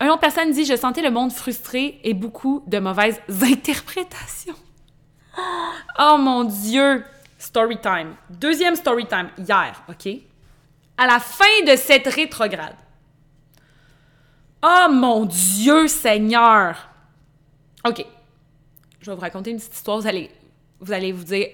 [0.00, 4.56] Une autre personne dit Je sentais le monde frustré et beaucoup de mauvaises interprétations.
[5.98, 7.02] Oh mon Dieu!
[7.38, 8.16] Story time.
[8.28, 10.08] Deuxième story time, hier, OK?
[10.98, 12.76] À la fin de cette rétrograde.
[14.62, 16.88] Oh mon Dieu Seigneur!
[17.86, 18.04] OK.
[19.00, 19.98] Je vais vous raconter une petite histoire.
[19.98, 20.30] Vous allez
[20.80, 21.48] vous, allez vous dire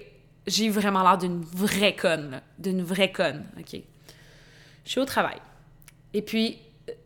[0.45, 3.81] J'ai vraiment l'air d'une vraie conne, d'une vraie conne, OK?
[4.85, 5.37] Je suis au travail.
[6.13, 6.59] Et puis,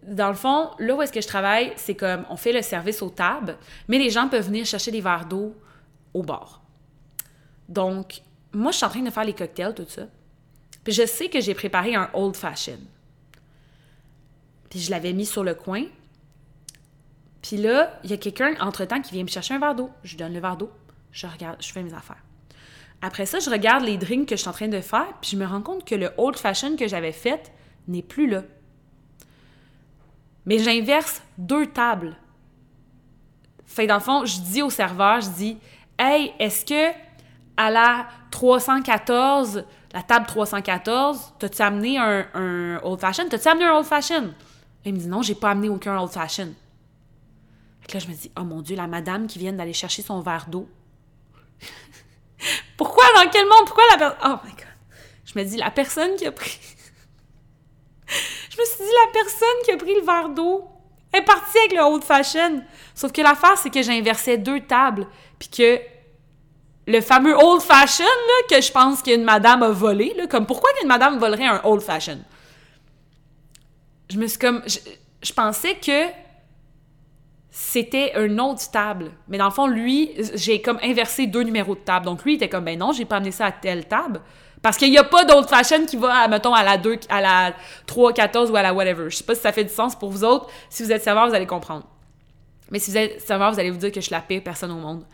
[0.04, 3.02] dans le fond, là où est-ce que je travaille, c'est comme on fait le service
[3.02, 3.58] aux tables,
[3.88, 5.56] mais les gens peuvent venir chercher des verres d'eau
[6.14, 6.62] au bar.
[7.70, 8.22] Donc,
[8.54, 10.08] moi, je suis en train de faire les cocktails, tout ça.
[10.84, 12.80] Puis je sais que j'ai préparé un old fashion.
[14.70, 15.84] Puis je l'avais mis sur le coin.
[17.42, 19.90] Puis là, il y a quelqu'un, entre-temps, qui vient me chercher un verre d'eau.
[20.04, 20.72] Je lui donne le verre d'eau.
[21.12, 22.24] Je regarde, je fais mes affaires.
[23.02, 25.38] Après ça, je regarde les drinks que je suis en train de faire, puis je
[25.38, 27.52] me rends compte que le old fashion que j'avais fait,
[27.88, 28.44] n'est plus là.
[30.46, 32.16] Mais j'inverse deux tables.
[33.66, 35.58] Fait dans le fond, je dis au serveur, je dis
[36.00, 36.96] Hey, est-ce que
[37.58, 43.28] à la 314, la table 314, t'as-tu amené un, old fashion?
[43.30, 44.34] T'as-tu amené un old fashion?
[44.86, 46.54] il me dit non, j'ai pas amené aucun old fashion.
[47.82, 50.22] Fait là, je me dis, oh mon Dieu, la madame qui vient d'aller chercher son
[50.22, 50.70] verre d'eau.
[52.78, 53.66] Pourquoi, dans quel monde?
[53.66, 54.20] Pourquoi la personne.
[54.26, 54.66] Oh my god.
[55.26, 56.58] Je me dis, la personne qui a pris
[58.58, 60.68] je me suis dit, la personne qui a pris le verre d'eau
[61.14, 62.64] est partie avec le old fashion.
[62.96, 65.80] Sauf que l'affaire, c'est que j'inversais deux tables, puis que
[66.88, 68.06] le fameux old fashion,
[68.50, 71.82] que je pense qu'une madame a volé, là, comme pourquoi une madame volerait un old
[71.82, 72.20] fashion?
[74.10, 74.64] Je me suis comme.
[75.22, 76.08] Je, pensais que
[77.52, 79.12] c'était une autre table.
[79.28, 82.06] Mais dans le fond, lui, j'ai comme inversé deux numéros de table.
[82.06, 84.22] Donc lui, il était comme, ben non, j'ai pas amené ça à telle table.
[84.62, 87.54] Parce qu'il n'y a pas d'autre fashion qui va, mettons, à la 2, à la
[87.86, 89.10] 3, 14 ou à la whatever.
[89.10, 90.50] Je sais pas si ça fait du sens pour vous autres.
[90.70, 91.88] Si vous êtes serveur, vous allez comprendre.
[92.72, 94.78] Mais si vous êtes serveur, vous allez vous dire que je la pire personne au
[94.78, 95.06] monde.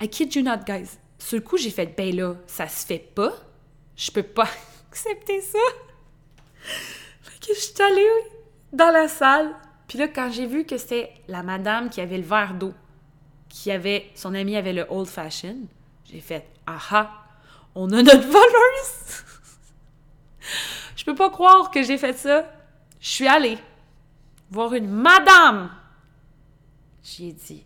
[0.00, 0.98] I kid you not, guys.
[1.18, 3.32] Sur le coup, j'ai fait, ben là, ça se fait pas.
[3.96, 4.48] Je peux pas
[4.90, 5.58] accepter ça.
[7.40, 8.06] que je suis allée
[8.72, 9.54] dans la salle.
[9.86, 12.74] Puis là, quand j'ai vu que c'était la madame qui avait le verre d'eau,
[13.48, 15.56] qui avait, son ami avait le old fashion,
[16.10, 17.23] j'ai fait, aha,
[17.74, 19.24] on a notre voleuse!
[20.96, 22.50] je peux pas croire que j'ai fait ça.
[23.00, 23.58] Je suis allée
[24.50, 25.70] voir une madame.
[27.02, 27.64] J'ai dit,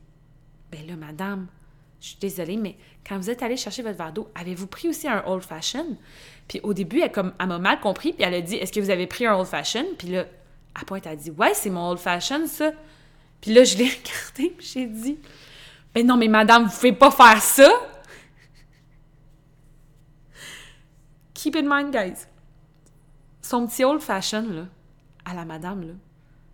[0.70, 1.46] ben là, madame,
[2.00, 5.06] je suis désolée, mais quand vous êtes allée chercher votre verre d'eau, avez-vous pris aussi
[5.06, 5.96] un old fashion?
[6.48, 8.90] Puis au début, elle, comme, m'a mal compris, puis elle a dit, est-ce que vous
[8.90, 9.84] avez pris un old fashion?
[9.96, 10.24] Puis là,
[10.74, 12.72] à pointe, elle a dit, ouais, c'est mon old fashion, ça.
[13.40, 15.18] Puis là, je l'ai regardé, puis j'ai dit,
[15.94, 17.70] ben non, mais madame, vous pouvez pas faire ça!
[21.38, 22.26] Keep in mind, guys,
[23.40, 24.62] son petit old fashion, là,
[25.24, 25.94] à la madame, là,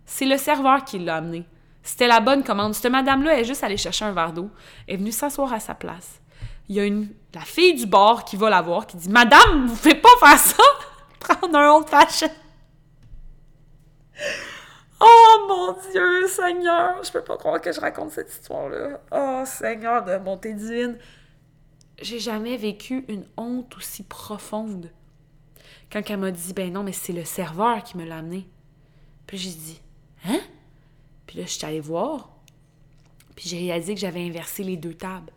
[0.05, 1.45] c'est le serveur qui l'a amené.
[1.81, 2.73] C'était la bonne commande.
[2.75, 4.49] Cette madame-là est juste allée chercher un verre d'eau,
[4.87, 6.19] est venue s'asseoir à sa place.
[6.69, 9.67] il y a une, la fille du bar qui va la voir, qui dit Madame,
[9.67, 10.63] vous faites pas faire ça!
[11.19, 12.29] Prendre un old fashion.
[14.99, 17.03] Oh mon Dieu, Seigneur!
[17.03, 18.99] Je peux pas croire que je raconte cette histoire-là.
[19.11, 20.97] Oh Seigneur de bonté divine.
[22.01, 24.91] J'ai jamais vécu une honte aussi profonde.
[25.91, 28.47] Quand elle m'a dit, ben non, mais c'est le serveur qui me l'a amené.
[29.27, 29.81] Puis j'ai dit,
[30.25, 30.39] hein?
[31.25, 32.29] Puis là, je suis allée voir.
[33.35, 35.31] Puis j'ai réalisé que j'avais inversé les deux tables.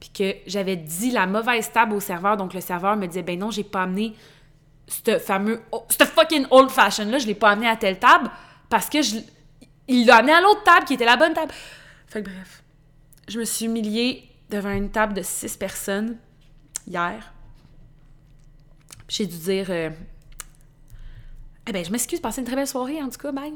[0.00, 2.36] Puis que j'avais dit la mauvaise table au serveur.
[2.36, 4.14] Donc le serveur me disait, ben non, j'ai pas amené
[4.88, 8.30] ce fameux, ce fucking old fashion là, je l'ai pas amené à telle table
[8.68, 9.16] parce que je,
[9.88, 11.52] il l'a amené à l'autre table qui était la bonne table.
[12.08, 12.62] Fait que bref,
[13.28, 16.16] je me suis humiliée devant une table de six personnes
[16.86, 17.32] hier.
[19.08, 19.90] J'ai dû dire, euh,
[21.66, 23.52] eh ben, je m'excuse, passez une très belle soirée en tout cas, bye.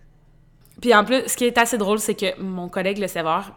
[0.80, 3.52] Puis en plus, ce qui est assez drôle, c'est que mon collègue le serveur,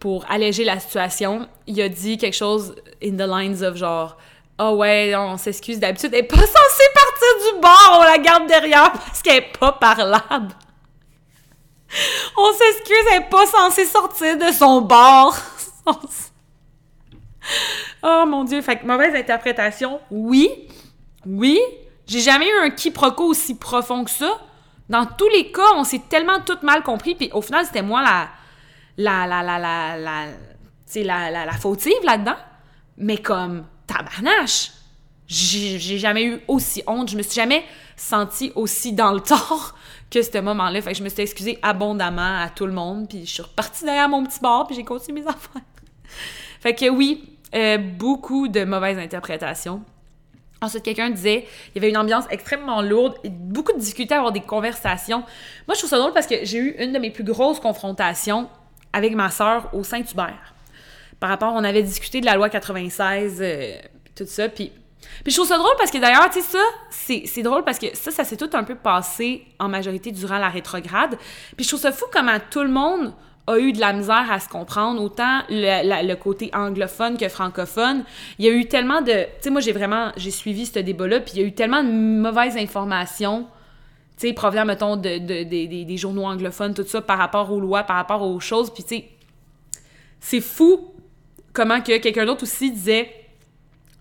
[0.00, 4.16] pour alléger la situation, il a dit quelque chose in the lines of genre
[4.56, 8.18] ah oh ouais, on s'excuse, d'habitude, elle est pas censée partir du bar, on la
[8.18, 10.54] garde derrière parce qu'elle est pas parlable.
[12.36, 14.80] On s'excuse, elle est pas censée sortir de son
[18.02, 20.50] oh mon dieu, fait que mauvaise interprétation, oui,
[21.26, 21.60] oui.
[22.06, 24.38] J'ai jamais eu un quiproquo aussi profond que ça.
[24.88, 28.02] Dans tous les cas, on s'est tellement tout mal compris, puis au final, c'était moi
[28.02, 28.28] la
[28.96, 30.26] la la la la la,
[30.96, 32.36] la, la, la fautive là-dedans.
[32.98, 34.72] Mais comme tabarnache!
[35.26, 37.64] J'ai jamais eu aussi honte, je me suis jamais
[37.96, 39.74] sentie aussi dans le tort
[40.10, 40.82] que ce moment-là.
[40.82, 43.84] Fait que je me suis excusée abondamment à tout le monde, puis je suis repartie
[43.84, 45.62] derrière mon petit bar, puis j'ai continué mes affaires.
[46.60, 49.82] Fait que oui, euh, beaucoup de mauvaises interprétations.
[50.60, 54.18] Ensuite, quelqu'un disait il y avait une ambiance extrêmement lourde, et beaucoup de difficultés à
[54.18, 55.24] avoir des conversations.
[55.66, 58.48] Moi, je trouve ça drôle parce que j'ai eu une de mes plus grosses confrontations
[58.92, 60.54] avec ma sœur au Saint-Hubert
[61.24, 63.76] par rapport, on avait discuté de la loi 96, euh,
[64.14, 64.70] tout ça, puis...
[65.22, 66.58] Puis je trouve ça drôle parce que d'ailleurs, tu sais,
[66.90, 70.36] ça, c'est drôle parce que ça, ça s'est tout un peu passé en majorité durant
[70.36, 71.16] la rétrograde.
[71.56, 73.14] Puis je trouve ça fou comment tout le monde
[73.46, 78.04] a eu de la misère à se comprendre, autant le, côté anglophone que francophone.
[78.38, 79.12] Il y a eu tellement de...
[79.12, 80.12] Tu sais, moi, j'ai vraiment...
[80.16, 83.46] J'ai suivi ce débat-là, puis il y a eu tellement de mauvaises informations,
[84.18, 87.96] tu sais, provenant, mettons, de, des journaux anglophones, tout ça, par rapport aux lois, par
[87.96, 88.72] rapport aux choses.
[88.72, 89.08] Puis, tu sais,
[90.20, 90.94] c'est fou
[91.52, 93.10] comment que quelqu'un d'autre aussi disait,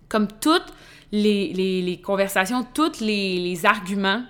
[0.09, 0.73] comme toutes
[1.13, 4.23] les, conversations, tous les, arguments,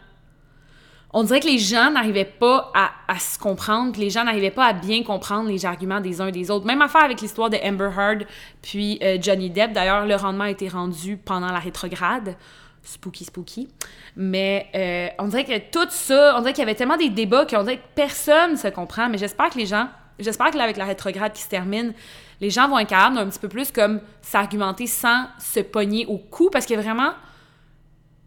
[1.14, 4.74] on dirait que les gens n'arrivaient pas à, se comprendre, les gens n'arrivaient pas à
[4.74, 6.66] bien comprendre les arguments des uns et des autres.
[6.66, 8.26] Même affaire avec l'histoire de Amber Heard
[8.64, 9.74] puis euh, Johnny Depp.
[9.74, 12.36] D'ailleurs, le rendement a été rendu pendant la rétrograde.
[12.82, 13.70] Spooky, spooky.
[14.16, 17.46] Mais euh, on dirait que tout ça, on dirait qu'il y avait tellement des débats
[17.46, 19.08] qu'on dirait que personne ne se comprend.
[19.08, 19.88] Mais j'espère que les gens,
[20.18, 21.94] j'espère que là, avec la rétrograde qui se termine,
[22.42, 26.18] les gens vont être capables d'un petit peu plus comme s'argumenter sans se pogner au
[26.18, 27.12] cou parce que vraiment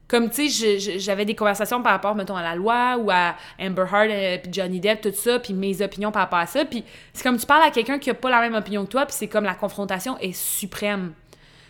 [0.09, 3.85] comme tu sais j'avais des conversations par rapport mettons à la loi ou à Amber
[3.93, 7.23] Heard euh, Johnny Depp tout ça puis mes opinions par rapport à ça puis c'est
[7.23, 9.29] comme tu parles à quelqu'un qui a pas la même opinion que toi puis c'est
[9.29, 11.13] comme la confrontation est suprême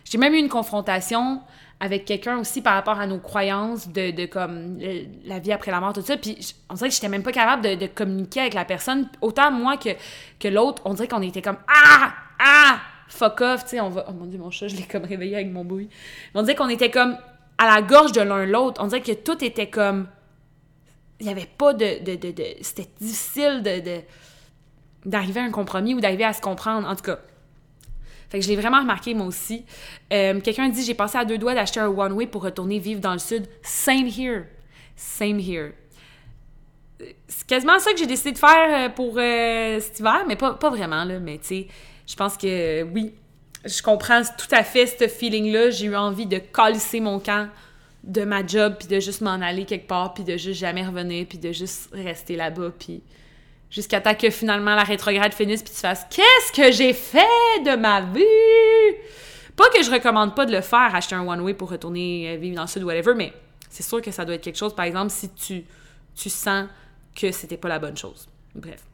[0.04, 1.40] j'ai même eu une confrontation
[1.80, 4.78] avec quelqu'un aussi par rapport à nos croyances de, de comme
[5.24, 6.16] la vie après la mort, tout ça.
[6.16, 9.08] Puis on dirait que j'étais même pas capable de, de, communiquer avec la personne.
[9.20, 9.90] Autant moi que,
[10.40, 12.14] que l'autre, on dirait qu'on était comme Ah!
[12.38, 12.78] Ah!
[13.08, 13.64] Fuck off!
[13.64, 14.06] Tu sais, on va.
[14.08, 15.88] Oh mon dieu, mon chat, je l'ai comme réveillé avec mon bruit.
[16.34, 17.16] On dirait qu'on était comme
[17.58, 18.80] à la gorge de l'un l'autre.
[18.82, 20.08] On dirait que tout était comme.
[21.20, 22.04] Il n'y avait pas de.
[22.04, 22.44] de, de.
[22.60, 24.00] C'était difficile de,
[25.04, 26.88] d'arriver à un compromis ou d'arriver à se comprendre.
[26.88, 27.18] En tout cas,
[28.28, 29.64] fait que je l'ai vraiment remarqué, moi aussi.
[30.12, 33.12] Euh, quelqu'un dit J'ai passé à deux doigts d'acheter un one-way pour retourner vivre dans
[33.12, 33.46] le sud.
[33.62, 34.44] Same here.
[34.96, 35.72] Same here.
[37.28, 40.54] C'est quasiment ça que j'ai décidé de faire euh, pour euh, cet hiver, mais pas,
[40.54, 41.20] pas vraiment, là.
[41.20, 41.66] Mais tu sais,
[42.06, 43.14] je pense que oui,
[43.66, 45.70] je comprends tout à fait ce feeling-là.
[45.70, 47.48] J'ai eu envie de calisser mon camp
[48.04, 51.26] de ma job, puis de juste m'en aller quelque part, puis de juste jamais revenir,
[51.26, 53.02] puis de juste rester là-bas, puis
[53.70, 57.18] Jusqu'à temps que finalement la rétrograde finisse puis tu fasses Qu'est-ce que j'ai fait
[57.64, 58.96] de ma vie?
[59.56, 62.56] Pas que je recommande pas de le faire, acheter un one-way pour retourner euh, vivre
[62.56, 63.32] dans le sud, whatever, mais
[63.68, 65.64] c'est sûr que ça doit être quelque chose, par exemple, si tu,
[66.14, 66.68] tu sens
[67.14, 68.28] que c'était pas la bonne chose.
[68.54, 68.85] Bref.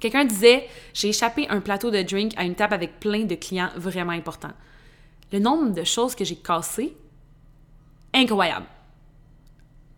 [0.00, 3.70] Quelqu'un disait J'ai échappé un plateau de drink à une table avec plein de clients
[3.76, 4.52] vraiment importants.
[5.32, 6.96] Le nombre de choses que j'ai cassées,
[8.14, 8.66] incroyable.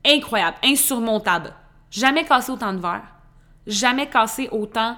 [0.04, 1.54] Incroyable, insurmontable.
[1.90, 3.14] Jamais cassé autant de verres
[3.66, 4.96] Jamais cassé autant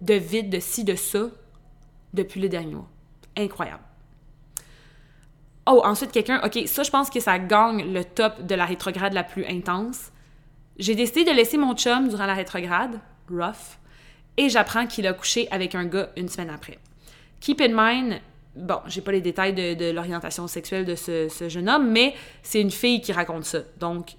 [0.00, 1.26] de vide, de ci, de ça,
[2.12, 2.88] depuis le dernier mois.
[3.36, 3.82] Incroyable.
[5.66, 9.14] Oh, ensuite, quelqu'un, OK, ça, je pense que ça gagne le top de la rétrograde
[9.14, 10.12] la plus intense.
[10.78, 13.78] J'ai décidé de laisser mon chum durant la rétrograde, rough,
[14.36, 16.78] et j'apprends qu'il a couché avec un gars une semaine après.
[17.40, 18.20] keep in mind,
[18.56, 22.70] bon, j'ai pas les détails de, l'orientation sexuelle de ce, jeune homme, mais c'est une
[22.70, 23.60] fille qui raconte ça.
[23.78, 24.12] Donc,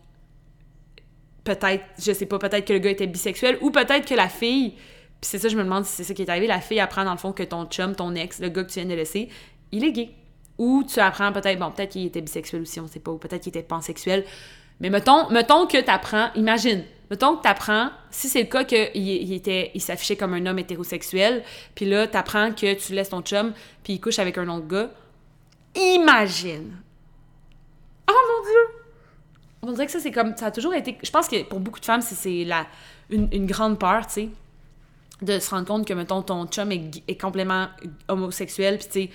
[1.44, 4.72] peut-être, je sais pas, peut-être que le gars était bisexuel ou peut-être que la fille,
[4.72, 7.06] puis c'est ça, je me demande si c'est ça qui est arrivé, la fille apprend
[7.06, 9.30] dans le fond que ton chum, ton ex, le gars que tu viens de laisser,
[9.72, 10.10] il est gay.
[10.58, 13.42] Ou tu apprends peut-être, bon, peut-être qu'il était bisexuel aussi, on sait pas, ou peut-être
[13.42, 14.24] qu'il était pansexuel.
[14.80, 18.64] Mais mettons, mettons que tu apprends, imagine, mettons que tu apprends, si c'est le cas
[18.64, 21.44] qu'il il était, il s'affichait comme un homme hétérosexuel,
[21.74, 23.54] puis là, tu apprends que tu laisses ton chum,
[23.84, 24.90] puis il couche avec un autre gars,
[25.76, 26.78] imagine!
[28.10, 28.82] Oh mon Dieu!
[29.62, 30.38] On dirait que ça, c'est comme.
[30.38, 30.96] Ça a toujours été.
[31.02, 32.68] Je pense que pour beaucoup de femmes, c'est la
[33.10, 34.30] une, une, grande peur, tu sais,
[35.24, 37.68] de se rendre compte que, mettons, ton chum est, est complètement
[38.08, 39.10] homosexuel, puis tu sais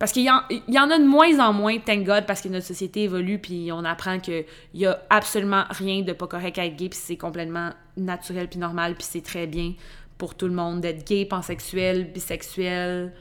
[0.00, 0.26] parce qu'il y,
[0.72, 3.70] y, en a de moins en moins, thank God, parce que notre société évolue, puis
[3.70, 7.18] on apprend qu'il y a absolument rien de pas correct à être gay, puis c'est
[7.18, 9.74] complètement naturel puis normal, puis c'est très bien
[10.16, 13.12] pour tout le monde d'être gay, pansexuel, bisexuel,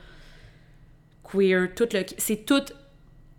[1.30, 2.06] queer, tout le...
[2.18, 2.64] C'est tout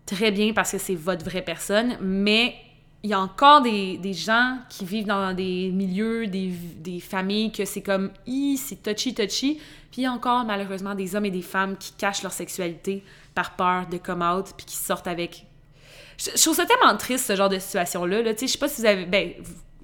[0.04, 2.54] très bien parce que c'est votre vraie personne, mais
[3.02, 7.52] il y a encore des, des, gens qui vivent dans des milieux, des, des familles
[7.52, 8.10] que c'est comme,
[8.58, 9.54] c'est touchy-touchy.
[9.90, 13.02] Puis il y a encore malheureusement des hommes et des femmes qui cachent leur sexualité
[13.34, 15.46] par peur de come out puis qui sortent avec.
[16.18, 18.22] Je, trouve ça tellement triste ce genre de situation-là.
[18.22, 18.32] Là.
[18.38, 19.06] Je sais pas si vous avez.
[19.06, 19.32] Ben,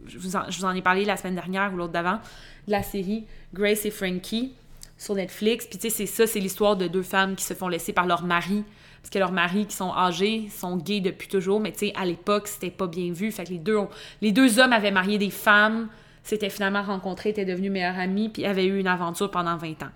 [0.06, 2.20] je vous, en, je vous en ai parlé la semaine dernière ou l'autre d'avant,
[2.66, 4.54] de la série Grace et Frankie
[4.98, 5.66] sur Netflix.
[5.66, 8.06] Puis tu sais, c'est ça, c'est l'histoire de deux femmes qui se font laisser par
[8.06, 8.64] leur mari.
[9.02, 12.04] Parce que leurs maris qui sont âgés sont gays depuis toujours, mais tu sais, à
[12.04, 13.30] l'époque, c'était pas bien vu.
[13.30, 13.78] Fait les deux,
[14.20, 15.88] les deux hommes avaient marié des femmes,
[16.24, 19.92] s'étaient finalement rencontrés, étaient devenus meilleurs amis, puis avaient eu une aventure pendant 20 ans.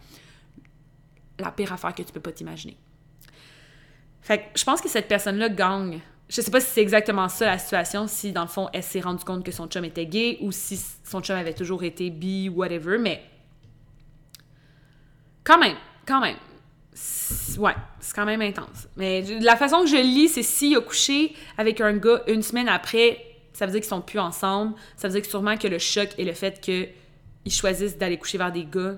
[1.41, 2.77] La pire affaire que tu peux pas t'imaginer.
[4.23, 6.01] Fait que je pense que cette personne-là gagne.
[6.29, 9.01] Je sais pas si c'est exactement ça la situation, si dans le fond elle s'est
[9.01, 12.49] rendue compte que son chum était gay ou si son chum avait toujours été bi,
[12.49, 13.23] whatever, mais
[15.43, 16.37] quand même, quand même.
[17.59, 18.89] Ouais, c'est quand même intense.
[18.97, 22.69] Mais la façon que je lis, c'est s'il a couché avec un gars une semaine
[22.69, 24.75] après, ça veut dire qu'ils sont plus ensemble.
[24.97, 28.39] Ça veut dire que sûrement que le choc et le fait qu'ils choisissent d'aller coucher
[28.39, 28.97] vers des gars.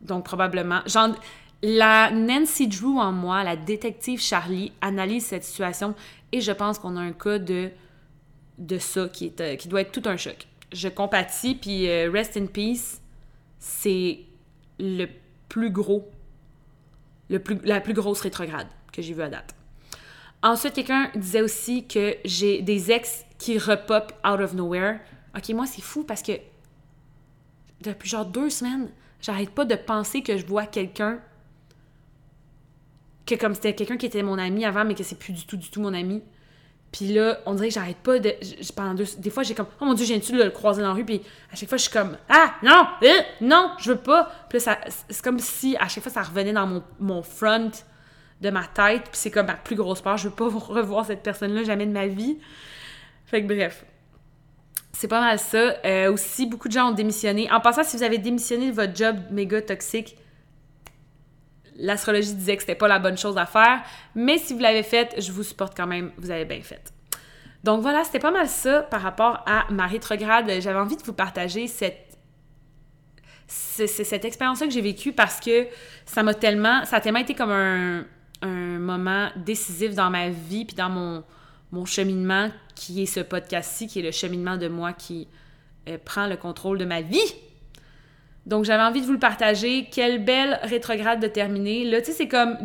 [0.00, 0.80] Donc probablement.
[0.86, 1.14] Genre,
[1.62, 5.94] la Nancy Drew en moi, la détective Charlie, analyse cette situation
[6.32, 7.70] et je pense qu'on a un cas de,
[8.58, 10.46] de ça qui, est, euh, qui doit être tout un choc.
[10.72, 13.00] Je compatis, puis euh, Rest in Peace,
[13.58, 14.20] c'est
[14.78, 15.06] le
[15.48, 16.08] plus gros,
[17.28, 19.54] le plus, la plus grosse rétrograde que j'ai vue à date.
[20.42, 25.00] Ensuite, quelqu'un disait aussi que j'ai des ex qui repop out of nowhere.
[25.36, 26.32] Ok, moi, c'est fou parce que
[27.82, 28.88] depuis genre deux semaines,
[29.20, 31.20] j'arrête pas de penser que je vois quelqu'un
[33.30, 35.56] que comme c'était quelqu'un qui était mon ami avant, mais que c'est plus du tout,
[35.56, 36.22] du tout mon ami.
[36.92, 38.34] Puis là, on dirait que j'arrête pas de.
[38.96, 40.94] Deux, des fois, j'ai comme, oh mon dieu, j'ai tu de le croiser dans la
[40.94, 41.22] rue, puis
[41.52, 44.30] à chaque fois, je suis comme, ah, non, euh, non, je veux pas.
[44.48, 44.78] Puis là,
[45.08, 47.70] c'est comme si à chaque fois, ça revenait dans mon, mon front
[48.40, 51.22] de ma tête, puis c'est comme ma plus grosse peur, je veux pas revoir cette
[51.22, 52.38] personne-là jamais de ma vie.
[53.26, 53.84] Fait que bref.
[54.92, 55.76] C'est pas mal ça.
[55.84, 57.50] Euh, aussi, beaucoup de gens ont démissionné.
[57.50, 60.16] En passant, si vous avez démissionné de votre job méga toxique,
[61.76, 63.82] l'astrologie disait que c'était pas la bonne chose à faire,
[64.14, 66.92] mais si vous l'avez fait, je vous supporte quand même, vous avez bien fait.
[67.64, 70.50] Donc voilà, c'était pas mal ça par rapport à ma rétrograde.
[70.60, 72.06] J'avais envie de vous partager cette
[73.52, 75.66] cette expérience-là que j'ai vécue parce que
[76.06, 78.04] ça m'a tellement, ça a tellement été comme un,
[78.42, 81.24] moment décisif dans ma vie puis dans mon,
[81.72, 85.28] mon cheminement qui est ce podcast-ci, qui est le cheminement de moi qui
[85.88, 87.18] euh, prend le contrôle de ma vie
[88.46, 89.88] donc, j'avais envie de vous le partager.
[89.90, 91.84] Quelle belle rétrograde de terminer.
[91.84, 92.56] Là, tu sais, c'est comme.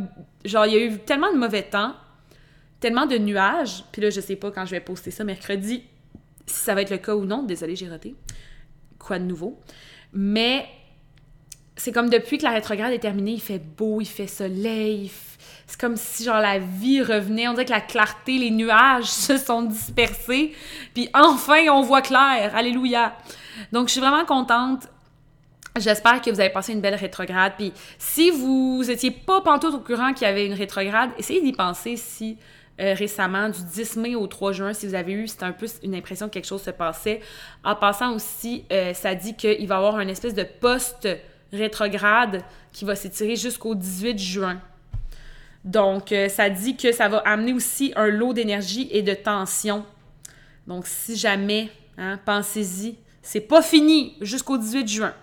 [0.43, 1.93] Genre, il y a eu tellement de mauvais temps,
[2.79, 3.83] tellement de nuages.
[3.91, 5.83] Puis là, je sais pas quand je vais poster ça mercredi,
[6.45, 7.43] si ça va être le cas ou non.
[7.43, 8.15] Désolée, j'ai raté.
[8.99, 9.59] Quoi de nouveau?
[10.13, 10.65] Mais
[11.75, 15.11] c'est comme depuis que la rétrograde est terminée, il fait beau, il fait soleil.
[15.67, 17.47] C'est comme si, genre, la vie revenait.
[17.47, 20.53] On dirait que la clarté, les nuages se sont dispersés.
[20.93, 22.55] Puis enfin, on voit clair.
[22.55, 23.17] Alléluia.
[23.71, 24.87] Donc, je suis vraiment contente.
[25.77, 27.53] J'espère que vous avez passé une belle rétrograde.
[27.57, 31.51] Puis si vous étiez pas pantoute au courant qu'il y avait une rétrograde, essayez d'y
[31.51, 32.37] penser si
[32.79, 35.67] euh, récemment, du 10 mai au 3 juin, si vous avez eu, c'était un peu
[35.83, 37.19] une impression que quelque chose se passait.
[37.63, 41.07] En passant aussi, euh, ça dit qu'il va y avoir une espèce de poste
[41.51, 44.61] rétrograde qui va s'étirer jusqu'au 18 juin.
[45.65, 49.85] Donc, euh, ça dit que ça va amener aussi un lot d'énergie et de tension.
[50.67, 55.13] Donc, si jamais, hein, pensez-y, c'est pas fini jusqu'au 18 juin.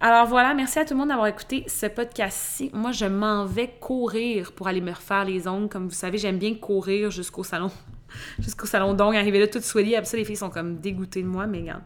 [0.00, 2.70] Alors voilà, merci à tout le monde d'avoir écouté ce podcast-ci.
[2.72, 5.68] Moi, je m'en vais courir pour aller me refaire les ongles.
[5.68, 7.70] Comme vous savez, j'aime bien courir jusqu'au salon.
[8.38, 9.96] jusqu'au salon d'ongles, arriver là toute sweaty.
[9.96, 11.82] Après les filles sont comme dégoûtées de moi, mais regarde.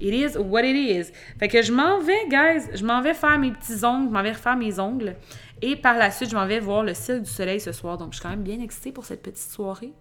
[0.00, 1.12] It is what it is.
[1.38, 2.68] Fait que je m'en vais, guys.
[2.74, 5.16] Je m'en vais faire mes petits ongles, je m'en vais refaire mes ongles.
[5.62, 7.96] Et par la suite, je m'en vais voir le ciel du soleil ce soir.
[7.96, 9.92] Donc, je suis quand même bien excitée pour cette petite soirée.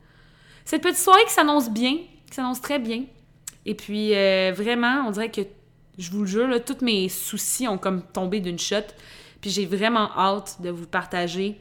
[0.66, 1.94] Cette petite soirée qui s'annonce bien,
[2.30, 3.04] qui s'annonce très bien.
[3.66, 5.42] Et puis, euh, vraiment, on dirait que,
[5.98, 8.88] je vous le jure, tous mes soucis ont comme tombé d'une shot.
[9.42, 11.60] Puis j'ai vraiment hâte de vous partager.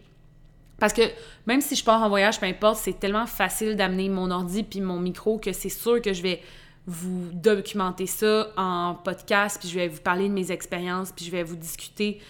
[0.78, 1.03] Parce que
[1.47, 4.80] même si je pars en voyage, peu importe, c'est tellement facile d'amener mon ordi puis
[4.80, 6.43] mon micro que c'est sûr que je vais
[6.87, 11.30] vous documenter ça en podcast, puis je vais vous parler de mes expériences, puis je
[11.30, 12.20] vais vous discuter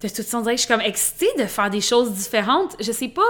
[0.00, 0.38] de tout ça.
[0.38, 2.76] On dirait je suis comme excitée de faire des choses différentes.
[2.80, 3.22] Je sais pas,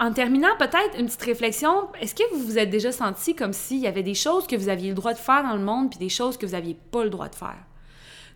[0.00, 1.88] en terminant, peut-être une petite réflexion.
[2.00, 4.68] Est-ce que vous vous êtes déjà senti comme s'il y avait des choses que vous
[4.68, 7.04] aviez le droit de faire dans le monde, puis des choses que vous n'aviez pas
[7.04, 7.58] le droit de faire?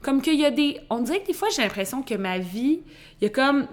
[0.03, 0.79] Comme qu'il y a des.
[0.91, 2.81] On dirait que des fois, j'ai l'impression que ma vie,
[3.21, 3.67] il y a comme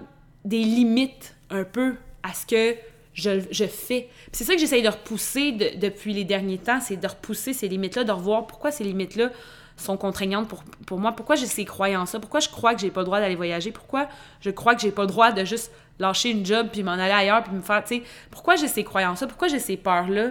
[0.44, 2.76] des limites un peu à ce que
[3.14, 4.08] je, fais.
[4.32, 8.04] C'est ça que j'essaye de repousser depuis les derniers temps, c'est de repousser ces limites-là,
[8.04, 9.30] de revoir pourquoi ces limites-là
[9.76, 10.48] sont contraignantes
[10.86, 13.34] pour, moi, pourquoi j'ai ces croyances-là, pourquoi je crois que j'ai pas le droit d'aller
[13.34, 14.08] voyager, pourquoi
[14.40, 17.12] je crois que j'ai pas le droit de juste lâcher une job puis m'en aller
[17.12, 20.30] ailleurs puis me faire, tu sais, pourquoi j'ai ces croyances-là, pourquoi j'ai ces peurs-là,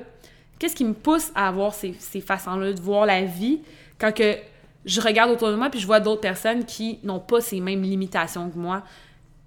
[0.60, 3.62] qu'est-ce qui me pousse à avoir ces, ces façons-là de voir la vie
[3.98, 4.14] quand
[4.86, 7.84] je regarde autour de moi puis je vois d'autres personnes qui n'ont pas ces mêmes
[7.84, 8.84] limitations que moi,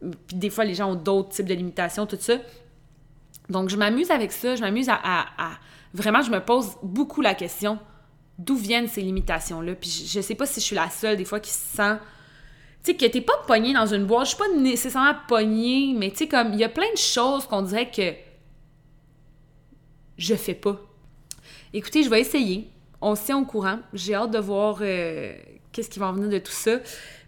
[0.01, 2.35] puis des fois les gens ont d'autres types de limitations, tout ça.
[3.49, 5.27] Donc je m'amuse avec ça, je m'amuse à,
[5.95, 7.79] Vraiment, je me pose beaucoup la question
[8.39, 9.75] d'où viennent ces limitations-là?
[9.75, 11.97] Puis je, sais pas si je suis la seule des fois qui se sent
[12.85, 14.27] tu sais, que t'es pas pognée dans une boîte.
[14.27, 17.45] Je suis pas nécessairement pognée, mais tu sais, comme, il y a plein de choses
[17.47, 18.15] qu'on dirait que
[20.19, 20.81] je fais pas.
[21.73, 22.71] Écoutez, je vais essayer.
[23.01, 23.81] On se tient au courant.
[23.93, 25.35] J'ai hâte de voir euh,
[25.73, 26.79] qu'est-ce qui va en venir de tout ça.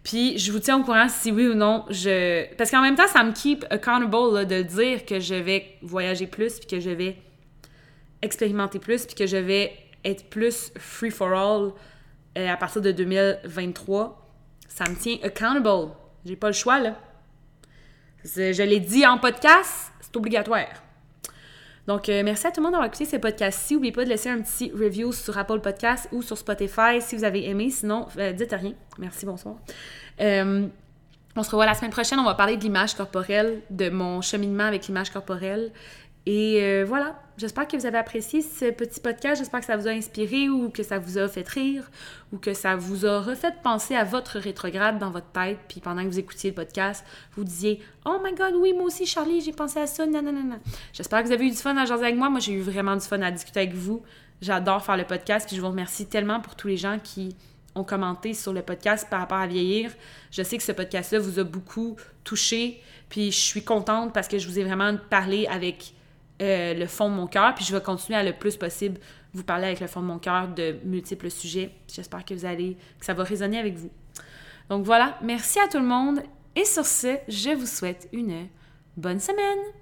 [0.02, 2.46] Puis je vous tiens au courant si oui ou non je.
[2.54, 6.61] Parce qu'en même temps, ça me keep accountable de dire que je vais voyager plus,
[6.61, 7.16] puis que je vais
[8.22, 9.72] expérimenter plus, puis que je vais
[10.09, 11.72] être plus free for all
[12.36, 14.26] euh, à partir de 2023.
[14.68, 15.92] Ça me tient accountable.
[16.24, 16.96] J'ai pas le choix, là.
[18.24, 20.66] Je l'ai dit en podcast, c'est obligatoire.
[21.86, 23.74] Donc, euh, merci à tout le monde d'avoir écouté ce podcast-ci.
[23.74, 27.24] N'oubliez pas de laisser un petit review sur Apple Podcast ou sur Spotify si vous
[27.24, 27.70] avez aimé.
[27.70, 28.74] Sinon, euh, dites rien.
[28.98, 29.56] Merci, bonsoir.
[30.20, 32.18] On se revoit la semaine prochaine.
[32.18, 35.70] On va parler de l'image corporelle, de mon cheminement avec l'image corporelle
[36.31, 39.39] et euh, voilà, j'espère que vous avez apprécié ce petit podcast.
[39.41, 41.91] J'espère que ça vous a inspiré ou que ça vous a fait rire
[42.33, 45.59] ou que ça vous a refait penser à votre rétrograde dans votre tête.
[45.68, 47.03] Puis pendant que vous écoutiez le podcast,
[47.35, 50.05] vous disiez Oh my god, oui, moi aussi, Charlie, j'ai pensé à ça.
[50.05, 50.20] Non.
[50.93, 52.29] J'espère que vous avez eu du fun à jaser avec moi.
[52.29, 54.03] Moi, j'ai eu vraiment du fun à discuter avec vous.
[54.43, 55.47] J'adore faire le podcast.
[55.47, 57.35] Puis je vous remercie tellement pour tous les gens qui
[57.74, 59.93] ont commenté sur le podcast par rapport à vieillir.
[60.31, 62.83] Je sais que ce podcast-là vous a beaucoup touché.
[63.09, 65.95] Puis je suis contente parce que je vous ai vraiment parlé avec
[66.41, 69.01] euh, le fond de mon cœur, puis je vais continuer à le plus possible
[69.34, 71.70] vous parler avec le fond de mon cœur de multiples sujets.
[71.93, 73.91] J'espère que vous allez, que ça va résonner avec vous.
[74.68, 76.20] Donc voilà, merci à tout le monde
[76.57, 78.49] et sur ce, je vous souhaite une
[78.97, 79.78] bonne semaine.